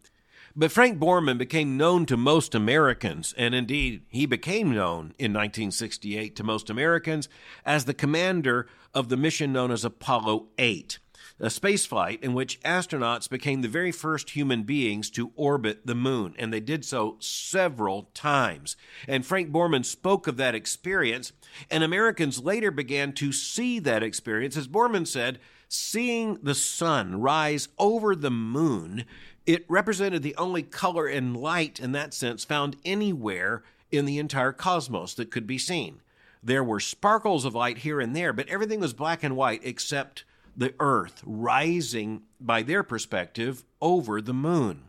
But 0.55 0.71
Frank 0.71 0.97
Borman 0.97 1.37
became 1.37 1.77
known 1.77 2.07
to 2.07 2.17
most 2.17 2.55
Americans, 2.55 3.33
and 3.37 3.53
indeed 3.53 4.01
he 4.09 4.25
became 4.25 4.71
known 4.71 5.13
in 5.19 5.31
1968 5.31 6.35
to 6.35 6.43
most 6.43 6.69
Americans 6.69 7.29
as 7.63 7.85
the 7.85 7.93
commander 7.93 8.67
of 8.93 9.09
the 9.09 9.17
mission 9.17 9.53
known 9.53 9.69
as 9.69 9.85
Apollo 9.85 10.47
8, 10.57 10.97
a 11.39 11.47
spaceflight 11.47 12.23
in 12.23 12.33
which 12.33 12.59
astronauts 12.61 13.29
became 13.29 13.61
the 13.61 13.67
very 13.67 13.91
first 13.91 14.31
human 14.31 14.63
beings 14.63 15.09
to 15.11 15.31
orbit 15.35 15.85
the 15.85 15.95
moon, 15.95 16.33
and 16.37 16.51
they 16.51 16.59
did 16.59 16.83
so 16.83 17.17
several 17.19 18.09
times. 18.13 18.75
And 19.07 19.25
Frank 19.25 19.51
Borman 19.51 19.85
spoke 19.85 20.27
of 20.27 20.37
that 20.37 20.55
experience, 20.55 21.31
and 21.69 21.83
Americans 21.83 22.39
later 22.39 22.71
began 22.71 23.13
to 23.13 23.31
see 23.31 23.79
that 23.79 24.03
experience. 24.03 24.57
As 24.57 24.67
Borman 24.67 25.05
said, 25.05 25.39
seeing 25.69 26.39
the 26.41 26.55
sun 26.55 27.19
rise 27.19 27.67
over 27.77 28.15
the 28.15 28.31
moon 28.31 29.05
it 29.47 29.65
represented 29.69 30.21
the 30.21 30.35
only 30.35 30.61
color 30.61 31.07
and 31.07 31.35
light 31.35 31.79
in 31.79 31.93
that 31.93 32.13
sense 32.13 32.43
found 32.43 32.75
anywhere 32.83 33.63
in 33.89 34.03
the 34.03 34.19
entire 34.19 34.51
cosmos 34.51 35.13
that 35.13 35.31
could 35.31 35.47
be 35.47 35.57
seen. 35.57 36.01
There 36.43 36.63
were 36.63 36.81
sparkles 36.81 37.45
of 37.45 37.55
light 37.55 37.79
here 37.79 38.01
and 38.01 38.13
there, 38.13 38.33
but 38.33 38.49
everything 38.49 38.81
was 38.81 38.93
black 38.93 39.23
and 39.23 39.37
white 39.37 39.61
except 39.63 40.25
the 40.57 40.73
Earth 40.79 41.21
rising, 41.25 42.23
by 42.41 42.63
their 42.63 42.83
perspective, 42.83 43.63
over 43.79 44.19
the 44.19 44.33
moon. 44.33 44.85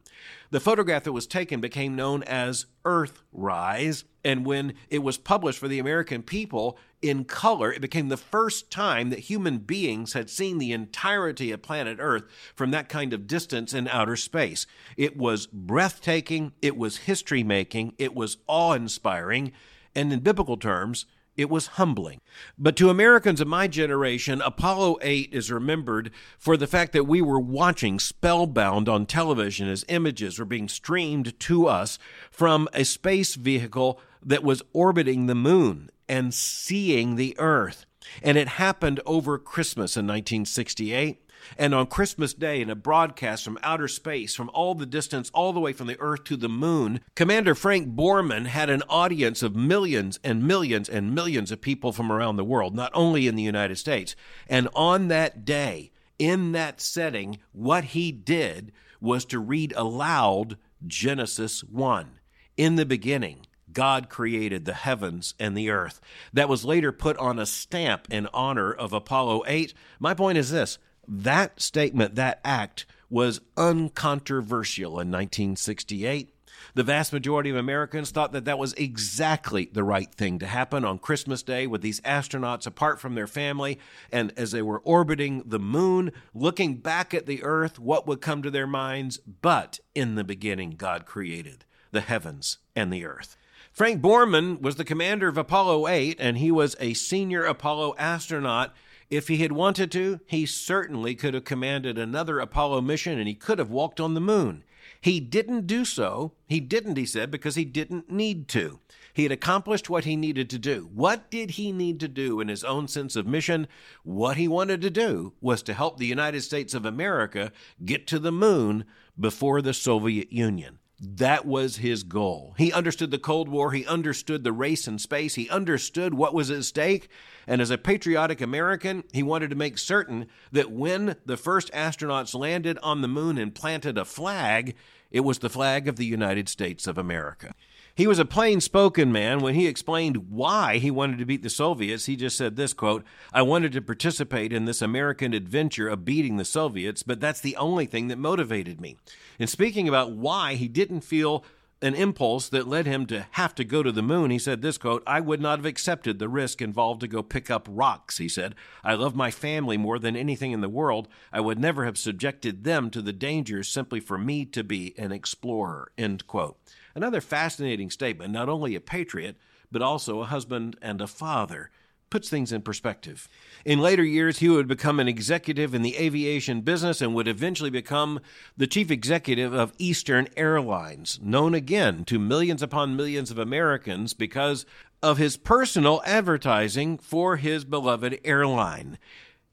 The 0.51 0.61
photograph 0.61 1.05
that 1.05 1.13
was 1.13 1.27
taken 1.27 1.61
became 1.61 1.95
known 1.95 2.23
as 2.23 2.67
Earthrise, 2.85 4.05
and 4.25 4.47
when 4.47 4.75
it 4.89 5.01
was 5.01 5.19
published 5.19 5.59
for 5.59 5.69
the 5.69 5.79
American 5.79 6.23
people 6.23 6.79
in 7.03 7.25
color, 7.25 7.71
it 7.71 7.83
became 7.83 8.09
the 8.09 8.17
first 8.17 8.71
time 8.71 9.11
that 9.11 9.21
human 9.21 9.59
beings 9.59 10.15
had 10.15 10.31
seen 10.31 10.59
the 10.59 10.73
entirety 10.73 11.53
of 11.53 11.63
planet 11.63 11.99
Earth 12.01 12.25
from 12.55 12.71
that 12.71 12.89
kind 12.89 13.13
of 13.13 13.27
distance 13.27 13.75
in 13.75 13.87
outer 13.89 14.17
space. 14.17 14.67
It 14.97 15.17
was 15.17 15.47
breathtaking, 15.47 16.53
it 16.63 16.77
was 16.77 16.99
history 16.99 17.45
making, 17.45 17.95
it 17.99 18.15
was 18.15 18.39
awe 18.47 18.73
inspiring, 18.73 19.53
and 19.95 20.13
in 20.13 20.21
biblical 20.21 20.57
terms, 20.57 21.07
it 21.39 21.49
was 21.49 21.69
humbling. 21.79 22.21
But 22.59 22.77
to 22.77 22.91
Americans 22.91 23.41
of 23.41 23.47
my 23.47 23.69
generation, 23.69 24.43
Apollo 24.43 24.99
8 25.01 25.33
is 25.33 25.53
remembered 25.53 26.11
for 26.37 26.57
the 26.57 26.67
fact 26.67 26.93
that 26.93 27.05
we 27.05 27.23
were 27.23 27.39
watching 27.39 28.01
spellbound 28.01 28.89
on 28.89 29.07
television 29.07 29.69
as 29.69 29.85
images 29.89 30.39
were 30.39 30.45
being 30.45 30.69
streamed 30.69 31.39
to 31.41 31.69
us 31.69 31.99
from 32.33 32.69
a 32.75 32.85
space 32.85 33.37
vehicle 33.37 34.01
that 34.21 34.43
was 34.43 34.63
orbiting 34.73 35.27
the 35.27 35.35
moon 35.37 35.91
and 36.09 36.35
seeing 36.35 37.15
the 37.15 37.37
Earth. 37.39 37.87
And 38.21 38.37
it 38.37 38.49
happened 38.49 39.01
over 39.07 39.39
Christmas 39.39 39.97
in 39.97 40.07
1968. 40.07 41.23
And 41.57 41.75
on 41.75 41.87
Christmas 41.87 42.35
Day, 42.35 42.61
in 42.61 42.71
a 42.71 42.75
broadcast 42.75 43.45
from 43.45 43.59
outer 43.63 43.89
space, 43.89 44.35
from 44.35 44.51
all 44.53 44.75
the 44.75 44.87
distance, 44.87 45.31
all 45.35 45.53
the 45.53 45.61
way 45.61 45.73
from 45.73 45.87
the 45.87 45.99
Earth 46.01 46.25
to 46.25 46.37
the 46.37 46.49
moon, 46.49 47.01
Commander 47.15 47.55
Frank 47.55 47.95
Borman 47.95 48.47
had 48.47 48.71
an 48.71 48.83
audience 48.89 49.43
of 49.43 49.57
millions 49.57 50.19
and 50.23 50.45
millions 50.47 50.89
and 50.89 51.15
millions 51.15 51.51
of 51.51 51.61
people 51.61 51.93
from 51.93 52.13
around 52.13 52.37
the 52.37 52.45
world, 52.45 52.75
not 52.75 52.91
only 52.95 53.27
in 53.27 53.37
the 53.37 53.43
United 53.43 53.77
States. 53.77 54.15
And 54.49 54.69
on 54.75 55.09
that 55.09 55.45
day, 55.45 55.93
in 56.19 56.53
that 56.53 56.81
setting, 56.81 57.39
what 57.53 57.85
he 57.85 58.13
did 58.13 58.73
was 59.01 59.25
to 59.27 59.39
read 59.39 59.73
aloud 59.77 60.57
Genesis 60.87 61.63
1. 61.63 62.19
In 62.57 62.77
the 62.77 62.87
beginning, 62.87 63.47
God 63.73 64.09
created 64.09 64.65
the 64.65 64.75
heavens 64.75 65.35
and 65.39 65.57
the 65.57 65.71
earth. 65.71 66.01
That 66.33 66.49
was 66.49 66.65
later 66.65 66.91
put 66.91 67.17
on 67.19 67.39
a 67.39 67.47
stamp 67.47 68.09
in 68.11 68.27
honor 68.33 68.73
of 68.73 68.93
Apollo 68.93 69.45
8. 69.47 69.75
My 70.01 70.15
point 70.15 70.39
is 70.39 70.51
this 70.51 70.79
that 71.09 71.61
statement, 71.61 72.15
that 72.15 72.41
act, 72.45 72.87
was 73.11 73.41
uncontroversial 73.57 75.01
in 75.01 75.11
1968. 75.11 76.35
The 76.75 76.83
vast 76.83 77.13
majority 77.13 77.51
of 77.51 77.57
Americans 77.57 78.11
thought 78.11 78.33
that 78.33 78.45
that 78.45 78.59
was 78.59 78.75
exactly 78.75 79.71
the 79.73 79.85
right 79.85 80.13
thing 80.13 80.39
to 80.41 80.47
happen 80.47 80.85
on 80.85 80.99
Christmas 80.99 81.43
Day 81.43 81.67
with 81.67 81.83
these 81.83 82.01
astronauts 82.03 82.67
apart 82.67 83.01
from 83.01 83.15
their 83.15 83.27
family. 83.27 83.79
And 84.13 84.33
as 84.37 84.51
they 84.51 84.63
were 84.63 84.81
orbiting 84.81 85.43
the 85.47 85.59
moon, 85.59 86.13
looking 86.35 86.77
back 86.77 87.15
at 87.15 87.27
the 87.27 87.43
earth, 87.43 87.79
what 87.79 88.07
would 88.07 88.21
come 88.21 88.43
to 88.43 88.51
their 88.51 88.67
minds? 88.67 89.19
But 89.19 89.81
in 89.95 90.15
the 90.15 90.25
beginning, 90.25 90.73
God 90.73 91.07
created 91.07 91.65
the 91.91 92.01
heavens 92.03 92.59
and 92.77 92.93
the 92.93 93.07
earth. 93.07 93.37
Frank 93.73 94.03
Borman 94.03 94.61
was 94.61 94.77
the 94.77 94.85
commander 94.85 95.29
of 95.29 95.39
Apollo 95.39 95.87
8, 95.87 96.17
and 96.19 96.39
he 96.39 96.51
was 96.51 96.75
a 96.81 96.95
senior 96.95 97.45
Apollo 97.45 97.95
astronaut 97.97 98.75
if 99.11 99.29
he 99.29 99.39
had 99.39 99.53
wanted 99.53 99.91
to, 99.93 100.21
he 100.27 100.45
certainly 100.47 101.15
could 101.15 101.35
have 101.35 101.45
commanded 101.45 101.99
another 101.99 102.39
Apollo 102.41 102.83
mission 102.83 103.19
and 103.19 103.29
he 103.29 103.35
could 103.35 103.59
have 103.59 103.71
walked 103.71 104.01
on 104.01 104.15
the 104.15 104.21
moon. 104.21 104.65
He 105.01 105.21
didn't 105.21 105.67
do 105.67 105.85
so. 105.85 106.33
He 106.47 106.61
didn't, 106.61 106.97
he 106.97 107.07
said, 107.07 107.31
because 107.31 107.55
he 107.55 107.65
didn't 107.65 108.11
need 108.11 108.49
to. 108.49 108.81
He 109.13 109.23
had 109.23 109.33
accomplished 109.33 109.91
what 109.91 110.05
he 110.05 110.17
needed 110.17 110.49
to 110.51 110.59
do. 110.59 110.91
What 110.93 111.31
did 111.31 111.53
he 111.53 111.73
need 111.73 112.01
to 112.01 112.09
do 112.09 112.41
in 112.41 112.49
his 112.49 112.65
own 112.65 112.89
sense 112.89 113.17
of 113.17 113.27
mission? 113.27 113.67
What 114.03 114.37
he 114.37 114.49
wanted 114.49 114.81
to 114.83 114.91
do 114.91 115.35
was 115.41 115.63
to 115.65 115.75
help 115.75 115.99
the 115.99 116.07
United 116.07 116.43
States 116.43 116.75
of 116.75 116.85
America 116.85 117.53
get 117.85 118.07
to 118.09 118.19
the 118.19 118.33
moon 118.33 118.85
before 119.19 119.63
the 119.63 119.75
Soviet 119.75 120.33
Union. 120.33 120.79
That 121.01 121.47
was 121.47 121.77
his 121.77 122.03
goal. 122.03 122.55
He 122.59 122.73
understood 122.73 123.13
the 123.13 123.19
Cold 123.19 123.49
War. 123.49 123.71
He 123.71 123.87
understood 123.87 124.43
the 124.43 124.53
race 124.53 124.89
in 124.89 124.99
space. 124.99 125.37
He 125.37 125.49
understood 125.49 126.15
what 126.15 126.35
was 126.35 126.51
at 126.51 126.65
stake. 126.65 127.09
And 127.47 127.61
as 127.61 127.71
a 127.71 127.79
patriotic 127.79 128.41
American, 128.41 129.05
he 129.13 129.23
wanted 129.23 129.51
to 129.51 129.57
make 129.57 129.79
certain 129.79 130.27
that 130.51 130.73
when 130.73 131.17
the 131.25 131.37
first 131.37 131.71
astronauts 131.73 132.35
landed 132.35 132.79
on 132.83 133.01
the 133.01 133.09
moon 133.09 133.39
and 133.39 133.55
planted 133.55 133.97
a 133.97 134.05
flag, 134.05 134.75
it 135.13 135.21
was 135.21 135.39
the 135.39 135.49
flag 135.49 135.87
of 135.87 135.97
the 135.97 136.07
United 136.07 136.49
States 136.49 136.89
of 136.89 136.99
America. 136.99 137.55
He 137.99 138.07
was 138.07 138.21
a 138.21 138.25
plain 138.25 138.61
spoken 138.61 139.11
man. 139.11 139.41
When 139.41 139.57
he 139.57 139.67
explained 139.67 140.31
why 140.31 140.79
he 140.79 140.89
wanted 140.89 141.19
to 141.19 141.25
beat 141.25 141.43
the 141.43 141.51
Soviets, 141.51 142.07
he 142.07 142.15
just 142.15 142.37
said 142.37 142.55
this 142.55 142.73
quote, 142.73 143.05
I 143.33 143.43
wanted 143.43 143.73
to 143.73 143.83
participate 143.83 144.53
in 144.53 144.67
this 144.67 144.81
American 144.81 145.35
adventure 145.35 145.89
of 145.89 146.05
beating 146.05 146.37
the 146.37 146.45
Soviets, 146.45 147.03
but 147.03 147.19
that's 147.19 147.41
the 147.41 147.57
only 147.57 147.87
thing 147.87 148.07
that 148.07 148.17
motivated 148.17 148.81
me. 148.81 148.99
In 149.41 149.49
speaking 149.49 149.89
about 149.89 150.13
why 150.13 150.55
he 150.55 150.69
didn't 150.69 151.01
feel 151.01 151.45
an 151.83 151.97
impulse 151.97 152.49
that 152.51 152.69
led 152.69 152.87
him 152.87 153.05
to 153.07 153.27
have 153.33 153.53
to 153.57 153.65
go 153.65 153.83
to 153.83 153.91
the 153.91 154.01
moon, 154.01 154.31
he 154.31 154.39
said 154.39 154.63
this 154.63 154.79
quote, 154.79 155.03
I 155.05 155.19
would 155.19 155.41
not 155.41 155.59
have 155.59 155.67
accepted 155.67 156.21
the 156.21 156.29
risk 156.29 156.63
involved 156.63 157.01
to 157.01 157.09
go 157.09 157.25
pick 157.25 157.51
up 157.51 157.67
rocks, 157.69 158.19
he 158.19 158.29
said. 158.29 158.55
I 158.85 158.95
love 158.95 159.17
my 159.17 159.33
family 159.33 159.77
more 159.77 159.99
than 159.99 160.15
anything 160.15 160.53
in 160.53 160.61
the 160.61 160.69
world. 160.69 161.09
I 161.33 161.41
would 161.41 161.59
never 161.59 161.85
have 161.85 161.99
subjected 161.99 162.63
them 162.63 162.91
to 162.91 163.03
the 163.03 163.13
dangers 163.13 163.69
simply 163.69 163.99
for 163.99 164.19
me 164.19 164.45
to 164.45 164.63
be 164.63 164.95
an 164.97 165.11
explorer, 165.11 165.91
end 165.99 166.29
quote. 166.29 166.59
Another 166.99 167.21
fascinating 167.21 167.91
statement, 167.91 168.33
not 168.33 168.49
only 168.49 168.75
a 168.75 168.81
patriot, 168.81 169.37
but 169.71 169.81
also 169.81 170.21
a 170.21 170.25
husband 170.25 170.75
and 170.83 171.01
a 171.01 171.07
father. 171.07 171.71
Puts 172.11 172.29
things 172.29 172.51
in 172.51 172.63
perspective. 172.63 173.29
In 173.65 173.79
later 173.79 174.03
years, 174.03 174.41
he 174.41 174.49
would 174.49 174.67
become 174.67 174.99
an 174.99 175.07
executive 175.07 175.77
in 175.77 175.83
the 175.83 175.97
aviation 175.97 176.61
business 176.63 177.01
and 177.01 177.15
would 177.15 177.29
eventually 177.29 177.71
become 177.71 178.19
the 178.57 178.67
chief 178.67 178.91
executive 178.91 179.55
of 179.55 179.75
Eastern 179.79 180.27
Airlines, 180.37 181.21
known 181.23 181.55
again 181.55 182.05
to 182.07 182.19
millions 182.19 182.65
upon 182.65 182.97
millions 182.97 183.31
of 183.31 183.39
Americans 183.39 184.13
because 184.13 184.67
of 185.01 185.19
his 185.19 185.37
personal 185.37 186.03
advertising 186.05 186.99
for 186.99 187.37
his 187.37 187.65
beloved 187.65 188.19
airline. 188.25 188.99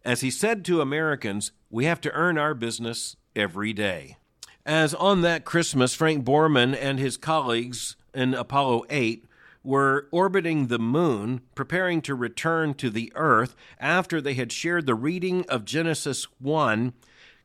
As 0.04 0.22
he 0.22 0.32
said 0.32 0.66
to 0.66 0.82
Americans, 0.82 1.52
we 1.70 1.86
have 1.86 2.02
to 2.02 2.12
earn 2.14 2.40
our 2.40 2.56
business 2.56 3.18
every 3.36 3.72
day. 3.72 4.18
As 4.66 4.96
on 4.96 5.22
that 5.22 5.46
Christmas, 5.46 5.94
Frank 5.94 6.26
Borman 6.26 6.76
and 6.80 6.98
his 6.98 7.18
colleagues 7.18 7.96
in 8.16 8.34
Apollo 8.34 8.86
8 8.90 9.26
were 9.64 10.08
orbiting 10.12 10.68
the 10.68 10.80
moon, 10.80 11.42
preparing 11.54 12.02
to 12.02 12.16
return 12.16 12.74
to 12.76 12.90
the 12.90 13.12
Earth 13.16 13.56
after 13.80 14.20
they 14.20 14.34
had 14.34 14.52
shared 14.52 14.88
the 14.88 14.96
reading 14.96 15.46
of 15.50 15.66
Genesis 15.66 16.28
1, 16.40 16.94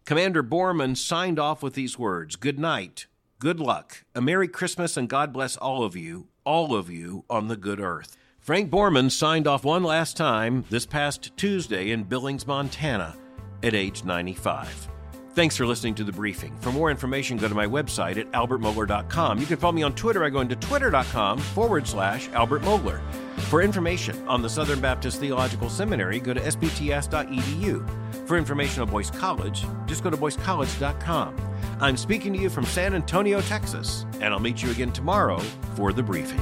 Commander 0.06 0.42
Borman 0.42 0.96
signed 0.96 1.38
off 1.38 1.62
with 1.62 1.74
these 1.74 1.98
words 1.98 2.37
Good 2.37 2.59
night, 2.59 3.06
good 3.38 3.61
luck, 3.61 4.04
a 4.14 4.22
Merry 4.22 4.48
Christmas, 4.48 4.96
and 4.96 5.09
God 5.09 5.33
bless 5.33 5.56
all 5.59 5.85
of 5.85 5.94
you, 5.94 6.28
all 6.44 6.74
of 6.74 6.88
you 6.88 7.24
on 7.28 7.48
the 7.48 7.56
good 7.56 7.80
Earth. 7.80 8.16
Frank 8.38 8.70
Borman 8.70 9.11
signed 9.11 9.46
off 9.46 9.62
one 9.62 9.83
last 9.83 10.16
time 10.16 10.64
this 10.70 10.87
past 10.87 11.37
Tuesday 11.37 11.90
in 11.90 12.04
Billings, 12.04 12.46
Montana, 12.46 13.14
at 13.62 13.74
age 13.74 14.04
95. 14.04 14.88
Thanks 15.32 15.56
for 15.56 15.64
listening 15.64 15.94
to 15.94 16.04
the 16.04 16.10
briefing. 16.10 16.56
For 16.58 16.72
more 16.72 16.90
information, 16.90 17.36
go 17.36 17.48
to 17.48 17.54
my 17.54 17.66
website 17.66 18.16
at 18.16 18.30
albertmohler.com. 18.32 19.38
You 19.38 19.46
can 19.46 19.58
follow 19.58 19.72
me 19.72 19.84
on 19.84 19.94
Twitter 19.94 20.20
by 20.20 20.30
going 20.30 20.48
to 20.48 20.56
twitter.com 20.56 21.38
forward 21.38 21.86
slash 21.86 22.28
Albert 22.30 22.62
Mohler. 22.62 23.00
For 23.42 23.62
information 23.62 24.26
on 24.28 24.42
the 24.42 24.50
Southern 24.50 24.80
Baptist 24.80 25.20
Theological 25.20 25.70
Seminary, 25.70 26.18
go 26.18 26.34
to 26.34 26.40
sbts.edu. 26.40 28.26
For 28.26 28.36
information 28.36 28.82
on 28.82 28.90
Boyce 28.90 29.10
College, 29.10 29.64
just 29.86 30.02
go 30.02 30.10
to 30.10 30.16
boycecollege.com. 30.16 31.36
I'm 31.80 31.96
speaking 31.96 32.32
to 32.32 32.38
you 32.38 32.50
from 32.50 32.64
San 32.64 32.94
Antonio, 32.94 33.40
Texas, 33.40 34.06
and 34.20 34.34
I'll 34.34 34.40
meet 34.40 34.62
you 34.62 34.70
again 34.70 34.92
tomorrow 34.92 35.38
for 35.74 35.92
the 35.92 36.02
briefing. 36.02 36.40